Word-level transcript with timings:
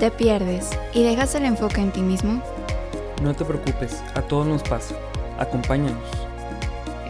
¿Te 0.00 0.10
pierdes 0.10 0.70
y 0.94 1.02
dejas 1.02 1.34
el 1.34 1.44
enfoque 1.44 1.82
en 1.82 1.92
ti 1.92 2.00
mismo? 2.00 2.42
No 3.22 3.36
te 3.36 3.44
preocupes, 3.44 4.00
a 4.14 4.22
todos 4.22 4.46
nos 4.46 4.62
pasa. 4.62 4.94
Acompáñanos. 5.38 6.02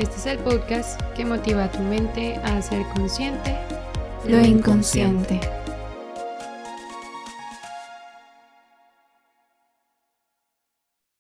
Este 0.01 0.17
es 0.17 0.27
el 0.27 0.39
podcast 0.41 1.01
que 1.15 1.25
motiva 1.25 1.67
a 1.67 1.71
tu 1.71 1.79
mente 1.79 2.35
a 2.43 2.61
ser 2.61 2.85
consciente 2.97 3.57
Lo 4.25 4.41
inconsciente. 4.41 5.39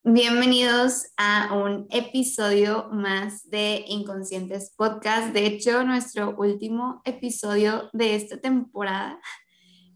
Bienvenidos 0.02 1.12
a 1.16 1.54
un 1.54 1.86
episodio 1.90 2.88
más 2.90 3.48
de 3.48 3.84
Inconscientes 3.86 4.74
Podcast. 4.76 5.32
De 5.32 5.46
hecho, 5.46 5.84
nuestro 5.84 6.34
último 6.36 7.00
episodio 7.04 7.88
de 7.92 8.16
esta 8.16 8.38
temporada. 8.38 9.20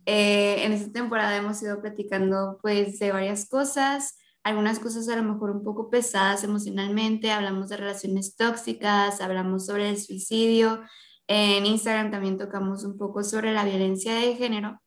Eh, 0.06 0.64
en 0.64 0.72
esta 0.72 0.92
temporada 0.92 1.36
hemos 1.36 1.62
ido 1.62 1.80
platicando 1.80 2.58
pues 2.60 2.98
de 2.98 3.12
varias 3.12 3.48
cosas, 3.48 4.18
algunas 4.42 4.78
cosas 4.78 5.08
a 5.08 5.16
lo 5.16 5.22
mejor 5.22 5.50
un 5.50 5.64
poco 5.64 5.88
pesadas 5.88 6.44
emocionalmente, 6.44 7.32
hablamos 7.32 7.70
de 7.70 7.78
relaciones 7.78 8.36
tóxicas, 8.36 9.20
hablamos 9.22 9.64
sobre 9.66 9.88
el 9.88 9.98
suicidio, 9.98 10.82
en 11.26 11.64
Instagram 11.64 12.10
también 12.10 12.36
tocamos 12.36 12.84
un 12.84 12.98
poco 12.98 13.24
sobre 13.24 13.52
la 13.52 13.64
violencia 13.64 14.14
de 14.14 14.36
género. 14.36 14.80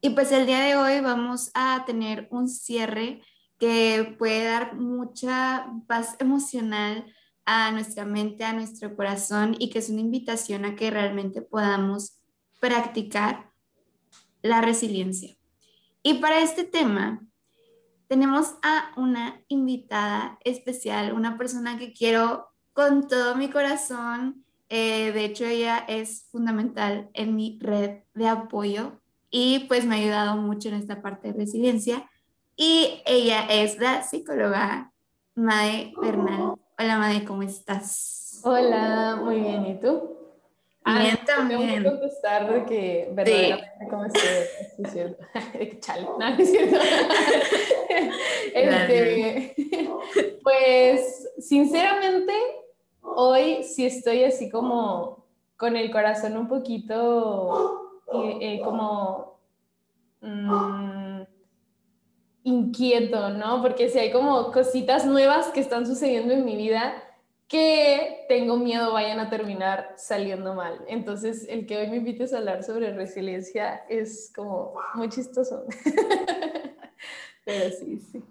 Y 0.00 0.10
pues 0.10 0.32
el 0.32 0.46
día 0.46 0.60
de 0.60 0.76
hoy 0.76 1.00
vamos 1.00 1.50
a 1.54 1.84
tener 1.86 2.26
un 2.30 2.48
cierre 2.48 3.22
que 3.58 4.16
puede 4.18 4.44
dar 4.44 4.74
mucha 4.74 5.66
paz 5.86 6.16
emocional 6.18 7.06
a 7.46 7.70
nuestra 7.70 8.04
mente, 8.04 8.44
a 8.44 8.52
nuestro 8.52 8.96
corazón 8.96 9.54
y 9.58 9.70
que 9.70 9.78
es 9.78 9.88
una 9.88 10.00
invitación 10.00 10.64
a 10.64 10.74
que 10.74 10.90
realmente 10.90 11.42
podamos 11.42 12.20
practicar 12.60 13.53
la 14.44 14.60
resiliencia. 14.60 15.34
Y 16.02 16.14
para 16.14 16.40
este 16.40 16.64
tema 16.64 17.26
tenemos 18.06 18.54
a 18.62 18.92
una 18.96 19.40
invitada 19.48 20.38
especial, 20.44 21.14
una 21.14 21.38
persona 21.38 21.78
que 21.78 21.92
quiero 21.94 22.48
con 22.74 23.08
todo 23.08 23.36
mi 23.36 23.48
corazón. 23.48 24.44
Eh, 24.68 25.12
de 25.12 25.24
hecho, 25.24 25.46
ella 25.46 25.78
es 25.88 26.28
fundamental 26.30 27.08
en 27.14 27.34
mi 27.34 27.58
red 27.60 28.02
de 28.12 28.28
apoyo 28.28 29.00
y 29.30 29.60
pues 29.60 29.86
me 29.86 29.96
ha 29.96 29.98
ayudado 29.98 30.36
mucho 30.36 30.68
en 30.68 30.74
esta 30.74 31.00
parte 31.00 31.28
de 31.28 31.38
resiliencia 31.38 32.08
y 32.54 33.02
ella 33.06 33.46
es 33.48 33.78
la 33.78 34.02
psicóloga 34.02 34.92
Mae 35.34 35.94
Bernal. 36.00 36.54
Hola 36.78 36.98
Mae, 36.98 37.24
¿cómo 37.24 37.42
estás? 37.42 38.40
Hola, 38.44 39.18
muy 39.24 39.40
bien, 39.40 39.66
¿y 39.66 39.80
tú? 39.80 40.13
Bien, 40.86 41.18
ah, 41.18 41.24
también. 41.24 41.60
Tengo 41.60 41.82
que 41.82 42.00
contestar 42.00 42.52
de 42.52 42.64
que 42.66 43.08
verdaderamente 43.12 43.88
cómo 43.88 44.04
estoy, 44.04 44.22
es 44.78 44.92
cierto. 44.92 45.24
Chale, 45.80 46.08
no, 46.18 46.28
es 46.28 46.50
cierto. 46.50 46.78
este, 48.54 49.54
pues, 50.42 51.30
sinceramente, 51.38 52.34
hoy 53.00 53.62
sí 53.62 53.86
estoy 53.86 54.24
así 54.24 54.50
como 54.50 55.24
con 55.56 55.76
el 55.76 55.90
corazón 55.90 56.36
un 56.36 56.48
poquito 56.48 58.02
eh, 58.12 58.38
eh, 58.40 58.60
como... 58.62 59.38
Mm, 60.20 61.22
inquieto, 62.44 63.30
¿no? 63.30 63.62
Porque 63.62 63.88
si 63.88 63.98
hay 63.98 64.12
como 64.12 64.52
cositas 64.52 65.06
nuevas 65.06 65.46
que 65.48 65.60
están 65.60 65.86
sucediendo 65.86 66.34
en 66.34 66.44
mi 66.44 66.56
vida 66.56 66.94
que 67.48 68.24
tengo 68.28 68.56
miedo 68.56 68.92
vayan 68.92 69.20
a 69.20 69.30
terminar 69.30 69.94
saliendo 69.96 70.54
mal. 70.54 70.84
Entonces, 70.88 71.46
el 71.48 71.66
que 71.66 71.76
hoy 71.76 71.88
me 71.88 71.96
invites 71.96 72.32
a 72.32 72.38
hablar 72.38 72.62
sobre 72.62 72.92
resiliencia 72.92 73.84
es 73.88 74.32
como 74.34 74.74
muy 74.94 75.08
chistoso. 75.08 75.64
Pero 77.44 77.70
sí, 77.70 77.98
sí. 77.98 78.22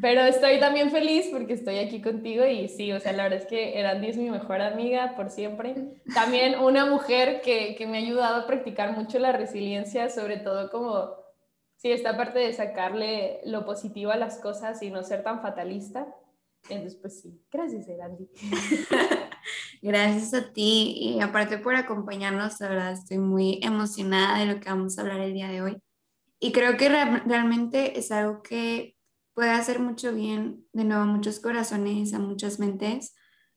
Pero 0.00 0.22
estoy 0.22 0.60
también 0.60 0.90
feliz 0.90 1.28
porque 1.32 1.54
estoy 1.54 1.78
aquí 1.78 2.00
contigo 2.00 2.46
y 2.46 2.68
sí, 2.68 2.92
o 2.92 3.00
sea, 3.00 3.12
la 3.12 3.24
verdad 3.24 3.40
es 3.40 3.46
que 3.46 3.78
Erandi 3.78 4.08
es 4.08 4.16
mi 4.16 4.30
mejor 4.30 4.60
amiga 4.60 5.14
por 5.16 5.30
siempre. 5.30 5.74
También 6.14 6.58
una 6.60 6.86
mujer 6.86 7.40
que, 7.40 7.74
que 7.76 7.86
me 7.86 7.98
ha 7.98 8.00
ayudado 8.00 8.36
a 8.36 8.46
practicar 8.46 8.96
mucho 8.96 9.18
la 9.18 9.32
resiliencia, 9.32 10.08
sobre 10.08 10.36
todo 10.36 10.70
como 10.70 11.16
sí, 11.76 11.90
esta 11.90 12.16
parte 12.16 12.38
de 12.38 12.52
sacarle 12.52 13.40
lo 13.44 13.64
positivo 13.64 14.12
a 14.12 14.16
las 14.16 14.38
cosas 14.38 14.82
y 14.82 14.90
no 14.90 15.02
ser 15.02 15.22
tan 15.22 15.42
fatalista. 15.42 16.06
Entonces, 16.68 16.98
pues 17.00 17.20
sí, 17.20 17.40
gracias, 17.50 17.88
Erandi. 17.88 18.28
gracias 19.82 20.34
a 20.34 20.52
ti 20.52 20.94
y 20.98 21.20
aparte 21.20 21.58
por 21.58 21.74
acompañarnos, 21.74 22.60
la 22.60 22.68
verdad 22.68 22.92
estoy 22.92 23.18
muy 23.18 23.60
emocionada 23.62 24.38
de 24.38 24.46
lo 24.46 24.60
que 24.60 24.68
vamos 24.68 24.98
a 24.98 25.02
hablar 25.02 25.20
el 25.20 25.34
día 25.34 25.48
de 25.48 25.62
hoy. 25.62 25.82
Y 26.40 26.52
creo 26.52 26.76
que 26.76 26.88
realmente 26.88 27.98
es 27.98 28.12
algo 28.12 28.42
que 28.42 28.96
puede 29.34 29.50
hacer 29.50 29.80
mucho 29.80 30.12
bien, 30.12 30.66
de 30.72 30.84
nuevo, 30.84 31.02
a 31.02 31.06
muchos 31.06 31.40
corazones, 31.40 32.14
a 32.14 32.18
muchas 32.18 32.58
mentes, 32.58 33.14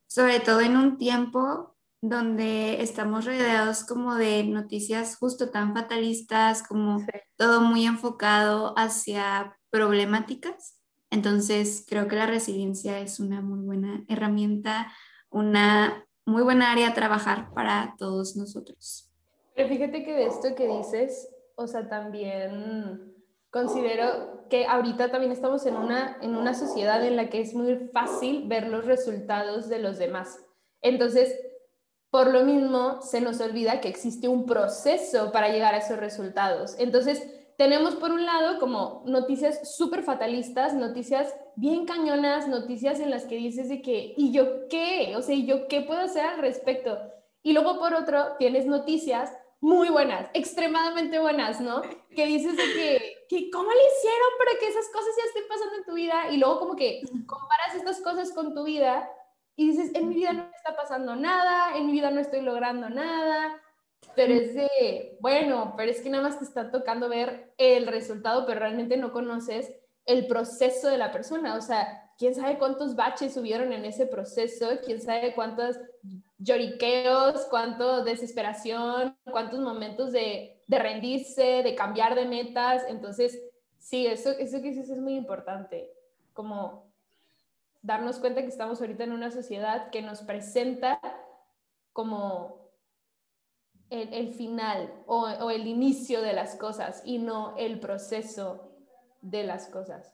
sobre 0.07 0.39
todo 0.39 0.62
en 0.62 0.78
un 0.78 0.97
tiempo 0.97 1.75
donde 2.01 2.81
estamos 2.81 3.25
rodeados 3.25 3.83
como 3.83 4.16
de 4.16 4.44
noticias 4.44 5.16
justo 5.18 5.51
tan 5.51 5.73
fatalistas, 5.75 6.63
como 6.63 7.06
todo 7.35 7.62
muy 7.62 7.85
enfocado 7.85 8.73
hacia 8.78 9.57
problemáticas. 9.69 10.81
Entonces, 11.11 11.85
creo 11.88 12.07
que 12.07 12.16
la 12.16 12.25
resiliencia 12.25 12.99
es 12.99 13.19
una 13.19 13.41
muy 13.41 13.59
buena 13.59 14.03
herramienta, 14.07 14.91
una 15.29 16.07
muy 16.25 16.41
buena 16.41 16.72
área 16.72 16.89
a 16.89 16.94
trabajar 16.94 17.53
para 17.53 17.95
todos 17.97 18.35
nosotros. 18.35 19.11
Pero 19.53 19.67
fíjate 19.67 20.03
que 20.03 20.13
de 20.13 20.25
esto 20.25 20.55
que 20.55 20.67
dices, 20.67 21.29
o 21.55 21.67
sea, 21.67 21.88
también 21.89 23.13
considero 23.50 24.47
que 24.50 24.66
ahorita 24.66 25.11
también 25.11 25.33
estamos 25.33 25.66
en 25.66 25.75
una, 25.75 26.17
en 26.21 26.35
una 26.35 26.53
sociedad 26.53 27.05
en 27.05 27.17
la 27.17 27.29
que 27.29 27.41
es 27.41 27.53
muy 27.53 27.89
fácil 27.94 28.47
ver 28.47 28.67
los 28.67 28.85
resultados 28.85 29.67
de 29.67 29.79
los 29.79 29.97
demás. 29.97 30.39
Entonces, 30.81 31.38
por 32.09 32.31
lo 32.31 32.45
mismo, 32.45 33.01
se 33.01 33.19
nos 33.19 33.39
olvida 33.41 33.81
que 33.81 33.89
existe 33.89 34.27
un 34.27 34.45
proceso 34.45 35.31
para 35.31 35.50
llegar 35.50 35.73
a 35.73 35.77
esos 35.77 35.97
resultados. 35.97 36.75
Entonces, 36.79 37.21
tenemos 37.61 37.94
por 37.94 38.11
un 38.11 38.25
lado 38.25 38.57
como 38.59 39.03
noticias 39.05 39.77
súper 39.77 40.01
fatalistas, 40.01 40.73
noticias 40.73 41.31
bien 41.55 41.85
cañonas, 41.85 42.47
noticias 42.47 42.99
en 42.99 43.11
las 43.11 43.25
que 43.25 43.35
dices 43.35 43.69
de 43.69 43.83
que, 43.83 44.16
¿y 44.17 44.31
yo 44.31 44.67
qué? 44.67 45.13
O 45.16 45.22
sea, 45.22 45.35
¿y 45.35 45.45
yo 45.45 45.67
qué 45.67 45.81
puedo 45.81 46.01
hacer 46.01 46.25
al 46.25 46.39
respecto? 46.39 46.97
Y 47.44 47.53
luego 47.53 47.77
por 47.77 47.94
otro, 47.94 48.35
tienes 48.39 48.66
noticias 48.66 49.31
muy 49.59 49.89
buenas, 49.89 50.25
extremadamente 50.33 51.19
buenas, 51.19 51.61
¿no? 51.61 51.83
Que 52.16 52.25
dices 52.25 52.57
de 52.57 52.63
que, 52.63 53.13
que, 53.29 53.51
¿cómo 53.51 53.69
le 53.69 53.88
hicieron 53.95 54.29
para 54.39 54.59
que 54.59 54.67
esas 54.67 54.89
cosas 54.91 55.13
ya 55.16 55.25
estén 55.25 55.47
pasando 55.47 55.75
en 55.75 55.85
tu 55.85 55.94
vida? 55.94 56.31
Y 56.31 56.38
luego 56.38 56.57
como 56.57 56.75
que 56.75 57.03
comparas 57.27 57.75
estas 57.75 58.01
cosas 58.01 58.31
con 58.31 58.55
tu 58.55 58.63
vida 58.63 59.07
y 59.55 59.69
dices, 59.69 59.91
en 59.94 60.09
mi 60.09 60.16
vida 60.16 60.33
no 60.33 60.50
está 60.55 60.75
pasando 60.75 61.16
nada, 61.16 61.77
en 61.77 61.85
mi 61.85 61.91
vida 61.91 62.09
no 62.09 62.21
estoy 62.21 62.41
logrando 62.41 62.89
nada, 62.89 63.60
pero 64.16 64.34
es 64.34 64.53
de, 64.53 65.17
bueno, 65.19 65.73
pero 65.78 65.91
es 65.91 66.01
que 66.01 66.09
nada 66.09 66.23
más 66.23 66.39
te 66.39 66.45
está 66.45 66.72
tocando 66.72 67.09
ver 67.09 67.53
el 67.57 67.88
resultado, 67.88 68.45
pero 68.45 68.59
realmente 68.59 68.97
no 68.97 69.12
conoces 69.12 69.72
el 70.06 70.28
proceso 70.28 70.89
de 70.89 70.97
la 70.97 71.12
persona, 71.12 71.56
o 71.56 71.62
sea, 71.62 72.12
quién 72.17 72.35
sabe 72.35 72.57
cuántos 72.57 72.95
baches 72.95 73.34
subieron 73.34 73.72
en 73.72 73.85
ese 73.85 74.06
proceso, 74.06 74.67
quién 74.84 75.01
sabe 75.01 75.34
cuántos 75.34 75.79
lloriqueos, 76.38 77.45
cuánto 77.50 78.03
desesperación, 78.03 79.16
cuántos 79.31 79.59
momentos 79.59 80.12
de, 80.12 80.59
de 80.68 80.79
rendirse, 80.79 81.63
de 81.63 81.75
cambiar 81.75 82.16
de 82.16 82.25
metas, 82.25 82.83
entonces, 82.88 83.39
sí, 83.79 84.07
eso, 84.07 84.31
eso 84.31 84.62
que 84.62 84.69
dices 84.69 84.89
es 84.89 85.00
muy 85.00 85.16
importante, 85.16 85.91
como 86.33 86.91
darnos 87.81 88.19
cuenta 88.19 88.41
que 88.41 88.47
estamos 88.47 88.81
ahorita 88.81 89.03
en 89.03 89.12
una 89.13 89.31
sociedad 89.31 89.89
que 89.89 90.01
nos 90.01 90.22
presenta 90.22 91.00
como 91.94 92.60
el, 93.91 94.34
final 94.34 94.91
o, 95.06 95.24
o, 95.25 95.52
el 95.52 95.68
inicio 95.68 96.22
de 96.22 96.34
las 96.34 96.56
cosas 96.56 97.02
y 97.06 97.19
no 97.19 97.56
el 97.57 97.80
proceso 97.80 98.71
de 99.21 99.44
las 99.44 99.68
cosas. 99.68 100.13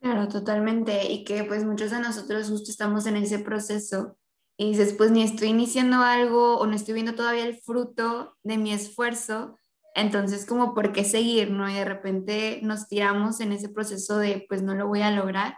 Claro, 0.00 0.28
totalmente. 0.28 1.12
Y 1.12 1.24
que 1.24 1.44
pues 1.44 1.64
muchos 1.64 1.90
de 1.90 2.00
nosotros 2.00 2.48
justo 2.48 2.70
estamos 2.70 3.06
en 3.06 3.16
ese 3.16 3.38
proceso 3.38 4.16
y 4.56 4.70
dices, 4.70 4.94
pues 4.94 5.10
ni 5.10 5.22
estoy 5.22 5.48
iniciando 5.48 5.98
algo 5.98 6.58
o 6.58 6.66
no 6.66 6.74
estoy 6.74 6.94
viendo 6.94 7.14
todavía 7.14 7.44
el 7.44 7.58
fruto 7.60 8.36
de 8.42 8.58
mi 8.58 8.72
esfuerzo. 8.72 9.56
Entonces, 9.94 10.46
como, 10.46 10.74
¿por 10.74 10.92
qué 10.92 11.04
seguir? 11.04 11.50
¿no? 11.50 11.68
Y 11.68 11.74
de 11.74 11.84
repente 11.84 12.60
nos 12.62 12.88
tiramos 12.88 13.40
en 13.40 13.52
ese 13.52 13.68
proceso 13.68 14.18
de, 14.18 14.46
pues 14.48 14.62
no 14.62 14.74
lo 14.74 14.88
voy 14.88 15.02
a 15.02 15.10
lograr 15.10 15.54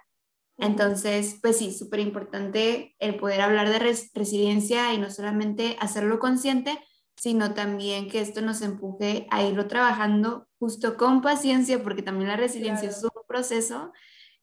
entonces, 0.62 1.38
pues 1.42 1.58
sí, 1.58 1.72
súper 1.72 2.00
importante 2.00 2.94
el 2.98 3.16
poder 3.16 3.40
hablar 3.40 3.68
de 3.68 3.78
resiliencia 4.14 4.94
y 4.94 4.98
no 4.98 5.10
solamente 5.10 5.76
hacerlo 5.80 6.18
consciente, 6.18 6.78
sino 7.22 7.54
también 7.54 8.08
que 8.08 8.20
esto 8.20 8.42
nos 8.42 8.62
empuje 8.62 9.28
a 9.30 9.44
irlo 9.44 9.68
trabajando 9.68 10.48
justo 10.58 10.96
con 10.96 11.22
paciencia, 11.22 11.80
porque 11.80 12.02
también 12.02 12.28
la 12.28 12.36
resiliencia 12.36 12.88
es 12.88 13.00
un 13.04 13.10
proceso, 13.28 13.92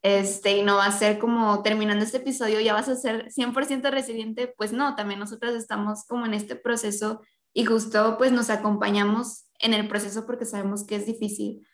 este, 0.02 0.56
y 0.56 0.64
no 0.64 0.78
va 0.78 0.86
a 0.86 0.98
ser 0.98 1.20
como 1.20 1.62
terminando 1.62 2.06
este 2.06 2.20
episodio, 2.20 2.62
ya 2.62 2.74
vas 2.74 2.88
a 2.88 2.96
ser 2.96 3.28
100% 3.34 3.92
resiliente, 3.92 4.54
pues 4.56 4.72
no, 4.72 4.96
también 4.96 5.20
nosotros 5.20 5.56
estamos 5.56 6.06
como 6.06 6.26
en 6.26 6.34
este 6.34 6.56
proceso 6.56 7.22
y 7.52 7.66
justo 7.66 8.18
pues 8.18 8.32
nos 8.32 8.50
acompañamos 8.50 9.50
en 9.60 9.74
el 9.74 9.90
proceso 9.90 10.26
porque 10.26 10.46
sabemos 10.46 10.86
que 10.86 10.96
es 10.96 11.06
difícil. 11.06 11.68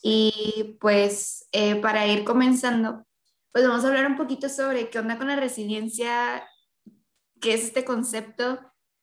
Y 0.00 0.78
pues 0.80 1.48
eh, 1.52 1.76
para 1.82 2.06
ir 2.06 2.24
comenzando, 2.24 3.04
pues 3.52 3.68
vamos 3.68 3.84
a 3.84 3.88
hablar 3.88 4.06
un 4.06 4.16
poquito 4.16 4.48
sobre 4.48 4.88
qué 4.88 5.00
onda 5.00 5.18
con 5.18 5.26
la 5.26 5.36
resiliencia, 5.36 6.48
qué 7.42 7.52
es 7.52 7.64
este 7.64 7.84
concepto. 7.84 8.58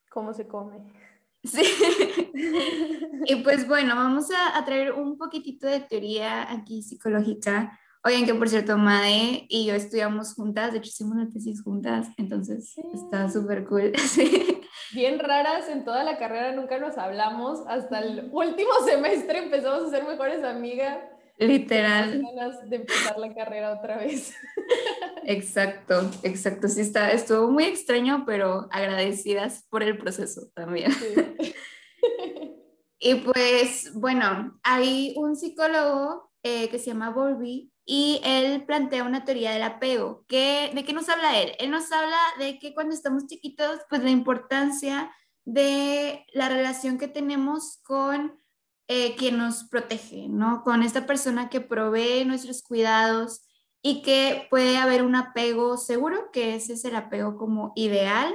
¿Cómo 0.10 0.34
se 0.34 0.48
come? 0.48 1.03
Sí. 1.44 1.62
y 3.26 3.36
pues 3.38 3.68
bueno, 3.68 3.96
vamos 3.96 4.32
a, 4.32 4.58
a, 4.58 4.66
traer 4.66 4.94
un 4.94 5.18
poquitito 5.18 5.68
de 5.68 5.82
teoría 5.82 6.52
aquí 6.52 6.82
psicológica. 6.82 7.80
Oigan, 8.06 8.26
que 8.26 8.36
por 8.36 8.50
cierto, 8.50 8.78
Made 8.78 9.46
y 9.48 9.66
yo 9.66 9.76
estudiamos 9.76 10.34
juntas, 10.34 10.74
de 10.74 10.80
hecho 10.80 10.90
hicimos 10.90 11.14
una 11.14 11.30
tesis 11.30 11.64
juntas, 11.64 12.10
entonces 12.18 12.76
está 12.94 13.30
súper 13.30 13.66
cool. 13.66 13.94
Sí. 13.98 14.60
Bien 14.94 15.18
raras 15.20 15.70
en 15.70 15.86
toda 15.86 16.04
la 16.04 16.18
carrera, 16.18 16.52
nunca 16.52 16.78
nos 16.78 16.98
hablamos, 16.98 17.62
hasta 17.68 18.00
el 18.00 18.30
último 18.32 18.72
semestre 18.86 19.40
empezamos 19.40 19.84
a 19.84 19.90
ser 19.90 20.04
mejores 20.04 20.44
amigas. 20.44 21.00
Literal. 21.38 22.22
Ganas 22.22 22.70
de 22.70 22.76
empezar 22.76 23.18
la 23.18 23.34
carrera 23.34 23.74
otra 23.74 23.98
vez. 23.98 24.36
Exacto, 25.26 26.10
exacto. 26.24 26.68
Sí, 26.68 26.82
está, 26.82 27.12
estuvo 27.12 27.50
muy 27.50 27.66
extraño, 27.66 28.24
pero 28.26 28.68
agradecidas 28.72 29.66
por 29.70 29.84
el 29.84 29.98
proceso 29.98 30.50
también. 30.54 30.92
Sí. 30.92 31.54
y 33.00 33.16
pues, 33.16 33.94
bueno, 33.94 34.60
hay 34.64 35.14
un 35.18 35.36
psicólogo 35.36 36.32
eh, 36.44 36.70
que 36.70 36.80
se 36.80 36.88
llama 36.88 37.10
Volby 37.10 37.72
y 37.86 38.22
él 38.24 38.64
plantea 38.66 39.04
una 39.04 39.26
teoría 39.26 39.52
del 39.52 39.64
apego. 39.64 40.26
¿Qué, 40.28 40.72
¿De 40.74 40.84
qué 40.84 40.94
nos 40.94 41.10
habla 41.10 41.40
él? 41.40 41.54
Él 41.60 41.72
nos 41.72 41.92
habla 41.92 42.18
de 42.40 42.60
que 42.60 42.74
cuando 42.74 42.94
estamos 42.94 43.28
chiquitos, 43.28 43.80
pues 43.90 44.04
la 44.04 44.10
importancia 44.10 45.14
de 45.46 46.26
la 46.34 46.50
relación 46.50 46.98
que 46.98 47.08
tenemos 47.08 47.82
con 47.84 48.40
eh, 48.88 49.16
quien 49.16 49.38
nos 49.38 49.66
protege, 49.66 50.28
¿no? 50.30 50.64
Con 50.64 50.84
esta 50.84 51.06
persona 51.06 51.50
que 51.50 51.62
provee 51.62 52.26
nuestros 52.26 52.62
cuidados 52.62 53.46
y 53.86 54.02
que 54.02 54.48
puede 54.50 54.78
haber 54.78 55.04
un 55.04 55.14
apego 55.14 55.78
seguro, 55.78 56.32
que 56.32 56.56
ese 56.56 56.74
es 56.74 56.86
el 56.86 56.96
apego 56.96 57.38
como 57.38 57.74
ideal, 57.76 58.34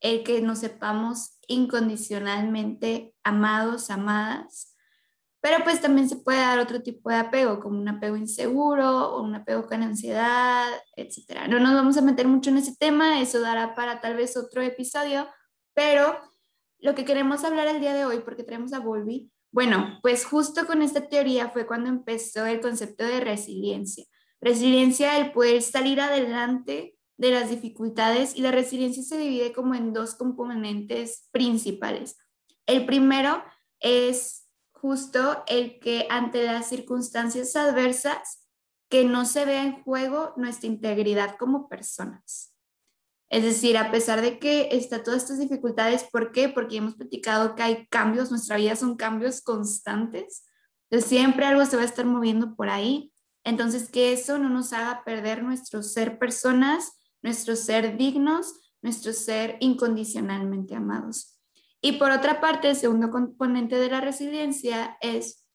el 0.00 0.24
que 0.24 0.40
nos 0.40 0.60
sepamos 0.60 1.38
incondicionalmente 1.46 3.14
amados, 3.22 3.90
amadas. 3.90 4.74
Pero 5.40 5.62
pues 5.62 5.82
también 5.82 6.08
se 6.08 6.16
puede 6.16 6.38
dar 6.38 6.58
otro 6.58 6.82
tipo 6.82 7.10
de 7.10 7.16
apego, 7.16 7.60
como 7.60 7.78
un 7.78 7.88
apego 7.88 8.16
inseguro 8.16 9.10
o 9.14 9.22
un 9.22 9.34
apego 9.34 9.66
con 9.66 9.82
ansiedad, 9.82 10.66
etc. 10.96 11.46
No 11.50 11.60
nos 11.60 11.74
vamos 11.74 11.98
a 11.98 12.02
meter 12.02 12.26
mucho 12.26 12.48
en 12.48 12.56
ese 12.56 12.74
tema, 12.74 13.20
eso 13.20 13.40
dará 13.40 13.74
para 13.74 14.00
tal 14.00 14.16
vez 14.16 14.38
otro 14.38 14.62
episodio, 14.62 15.28
pero 15.74 16.18
lo 16.78 16.94
que 16.94 17.04
queremos 17.04 17.44
hablar 17.44 17.66
el 17.66 17.80
día 17.80 17.92
de 17.92 18.06
hoy, 18.06 18.20
porque 18.20 18.42
tenemos 18.42 18.72
a 18.72 18.78
Volvi, 18.80 19.30
bueno, 19.52 19.98
pues 20.00 20.24
justo 20.24 20.66
con 20.66 20.80
esta 20.80 21.08
teoría 21.08 21.50
fue 21.50 21.66
cuando 21.66 21.90
empezó 21.90 22.46
el 22.46 22.60
concepto 22.60 23.04
de 23.04 23.20
resiliencia. 23.20 24.06
Resiliencia, 24.40 25.18
el 25.18 25.32
poder 25.32 25.62
salir 25.62 26.00
adelante 26.00 26.96
de 27.16 27.30
las 27.32 27.50
dificultades 27.50 28.36
y 28.36 28.42
la 28.42 28.52
resiliencia 28.52 29.02
se 29.02 29.18
divide 29.18 29.52
como 29.52 29.74
en 29.74 29.92
dos 29.92 30.14
componentes 30.14 31.28
principales. 31.32 32.16
El 32.66 32.86
primero 32.86 33.42
es 33.80 34.48
justo 34.70 35.42
el 35.48 35.80
que 35.80 36.06
ante 36.10 36.44
las 36.44 36.68
circunstancias 36.68 37.56
adversas 37.56 38.46
que 38.88 39.04
no 39.04 39.24
se 39.24 39.44
vea 39.44 39.64
en 39.64 39.82
juego 39.82 40.32
nuestra 40.36 40.68
integridad 40.68 41.36
como 41.36 41.68
personas. 41.68 42.54
Es 43.30 43.42
decir, 43.42 43.76
a 43.76 43.90
pesar 43.90 44.22
de 44.22 44.38
que 44.38 44.68
está 44.72 45.02
todas 45.02 45.22
estas 45.22 45.38
dificultades, 45.38 46.04
¿por 46.04 46.32
qué? 46.32 46.48
Porque 46.48 46.76
hemos 46.76 46.94
platicado 46.94 47.54
que 47.54 47.62
hay 47.62 47.86
cambios, 47.88 48.30
nuestra 48.30 48.56
vida 48.56 48.74
son 48.76 48.96
cambios 48.96 49.42
constantes, 49.42 50.46
entonces 50.88 51.10
siempre 51.10 51.44
algo 51.44 51.66
se 51.66 51.76
va 51.76 51.82
a 51.82 51.86
estar 51.86 52.06
moviendo 52.06 52.54
por 52.56 52.70
ahí 52.70 53.12
entonces, 53.48 53.90
que 53.90 54.12
eso 54.12 54.38
no 54.38 54.50
nos 54.50 54.74
haga 54.74 55.02
perder 55.04 55.42
nuestro 55.42 55.82
ser 55.82 56.18
personas, 56.18 56.92
nuestro 57.22 57.56
ser 57.56 57.96
dignos, 57.96 58.52
nuestro 58.82 59.14
ser 59.14 59.56
incondicionalmente 59.60 60.74
amados. 60.74 61.40
Y 61.80 61.92
por 61.92 62.10
otra 62.10 62.42
parte, 62.42 62.68
el 62.68 62.76
segundo 62.76 63.10
componente 63.10 63.76
de 63.76 63.88
la 63.88 64.02
resiliencia 64.02 64.98
es 65.00 65.46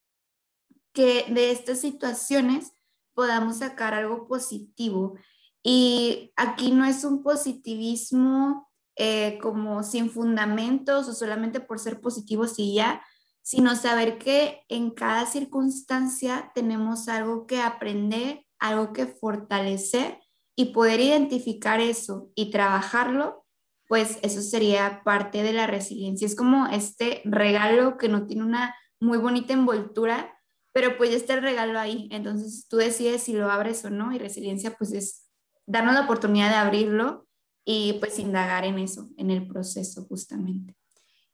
que 0.91 1.25
de 1.29 1.51
estas 1.51 1.81
situaciones 1.81 2.71
podamos 3.13 3.57
sacar 3.59 3.93
algo 3.93 4.27
positivo. 4.27 5.15
Y 5.61 6.33
aquí 6.35 6.71
no 6.71 6.85
es 6.85 7.03
un 7.03 7.21
positivismo 7.21 8.71
eh, 8.95 9.37
como 9.39 9.83
sin 9.83 10.09
fundamentos 10.09 11.07
o 11.07 11.13
solamente 11.13 11.59
por 11.59 11.77
ser 11.77 12.01
positivos 12.01 12.57
y 12.57 12.73
ya, 12.73 13.05
sino 13.43 13.75
saber 13.75 14.17
que 14.17 14.63
en 14.69 14.91
cada 14.91 15.25
circunstancia 15.25 16.51
tenemos 16.55 17.09
algo 17.09 17.45
que 17.45 17.61
aprender, 17.61 18.45
algo 18.57 18.93
que 18.93 19.05
fortalecer 19.05 20.19
y 20.55 20.73
poder 20.73 21.01
identificar 21.01 21.81
eso 21.81 22.31
y 22.35 22.51
trabajarlo, 22.51 23.45
pues 23.87 24.17
eso 24.21 24.41
sería 24.41 25.01
parte 25.03 25.43
de 25.43 25.51
la 25.51 25.67
resiliencia. 25.67 26.25
Es 26.25 26.35
como 26.35 26.67
este 26.67 27.21
regalo 27.25 27.97
que 27.97 28.07
no 28.07 28.25
tiene 28.25 28.43
una 28.43 28.75
muy 29.01 29.17
bonita 29.17 29.53
envoltura, 29.53 30.33
pero 30.71 30.97
pues 30.97 31.11
ya 31.11 31.17
está 31.17 31.33
el 31.33 31.41
regalo 31.41 31.77
ahí. 31.79 32.07
Entonces 32.11 32.67
tú 32.69 32.77
decides 32.77 33.23
si 33.23 33.33
lo 33.33 33.51
abres 33.51 33.83
o 33.83 33.89
no 33.89 34.13
y 34.13 34.19
resiliencia 34.19 34.75
pues 34.77 34.93
es 34.93 35.27
darnos 35.67 35.95
la 35.95 36.05
oportunidad 36.05 36.49
de 36.49 36.55
abrirlo 36.55 37.27
y 37.65 37.93
pues 37.99 38.19
indagar 38.19 38.63
en 38.63 38.79
eso, 38.79 39.09
en 39.17 39.31
el 39.31 39.47
proceso 39.47 40.05
justamente. 40.05 40.75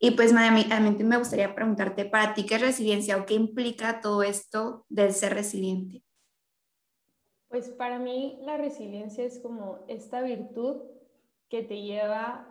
Y 0.01 0.11
pues 0.11 0.33
a 0.33 0.51
mí, 0.51 0.65
me 1.03 1.17
gustaría 1.17 1.53
preguntarte, 1.53 2.05
para 2.05 2.33
ti, 2.33 2.45
¿qué 2.45 2.55
es 2.55 2.61
resiliencia 2.61 3.17
o 3.17 3.25
qué 3.25 3.33
implica 3.33 3.99
todo 3.99 4.23
esto 4.23 4.85
del 4.87 5.11
ser 5.11 5.33
resiliente? 5.33 6.03
Pues 7.49 7.67
para 7.67 7.99
mí 7.99 8.39
la 8.43 8.55
resiliencia 8.55 9.25
es 9.25 9.39
como 9.39 9.79
esta 9.89 10.21
virtud 10.21 10.83
que 11.49 11.63
te 11.63 11.81
lleva 11.81 12.47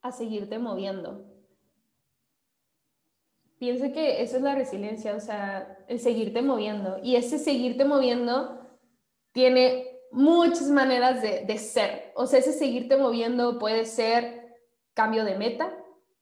a 0.00 0.12
seguirte 0.12 0.58
moviendo. 0.58 1.26
Pienso 3.58 3.92
que 3.92 4.22
eso 4.22 4.36
es 4.36 4.42
la 4.42 4.54
resiliencia, 4.54 5.14
o 5.14 5.20
sea, 5.20 5.84
el 5.88 6.00
seguirte 6.00 6.40
moviendo. 6.40 6.98
Y 7.02 7.16
ese 7.16 7.38
seguirte 7.38 7.84
moviendo 7.84 8.60
tiene 9.32 10.00
muchas 10.10 10.70
maneras 10.70 11.20
de, 11.20 11.44
de 11.44 11.58
ser. 11.58 12.12
O 12.14 12.26
sea, 12.26 12.38
ese 12.38 12.52
seguirte 12.52 12.96
moviendo 12.96 13.58
puede 13.58 13.84
ser 13.84 14.56
cambio 14.94 15.24
de 15.24 15.36
meta, 15.36 15.76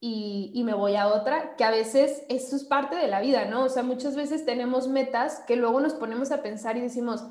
y, 0.06 0.62
me 0.64 0.74
voy 0.74 0.96
a 0.96 1.08
otra, 1.08 1.56
que 1.56 1.64
a 1.64 1.70
veces 1.70 2.26
eso 2.28 2.56
es 2.56 2.64
parte 2.64 2.94
de 2.94 3.08
la 3.08 3.22
vida, 3.22 3.46
¿no? 3.46 3.64
O 3.64 3.68
sea, 3.70 3.82
muchas 3.82 4.14
veces 4.14 4.44
tenemos 4.44 4.86
metas 4.86 5.42
que 5.46 5.56
luego 5.56 5.80
nos 5.80 5.94
ponemos 5.94 6.30
a 6.30 6.42
pensar 6.42 6.76
y 6.76 6.82
decimos, 6.82 7.24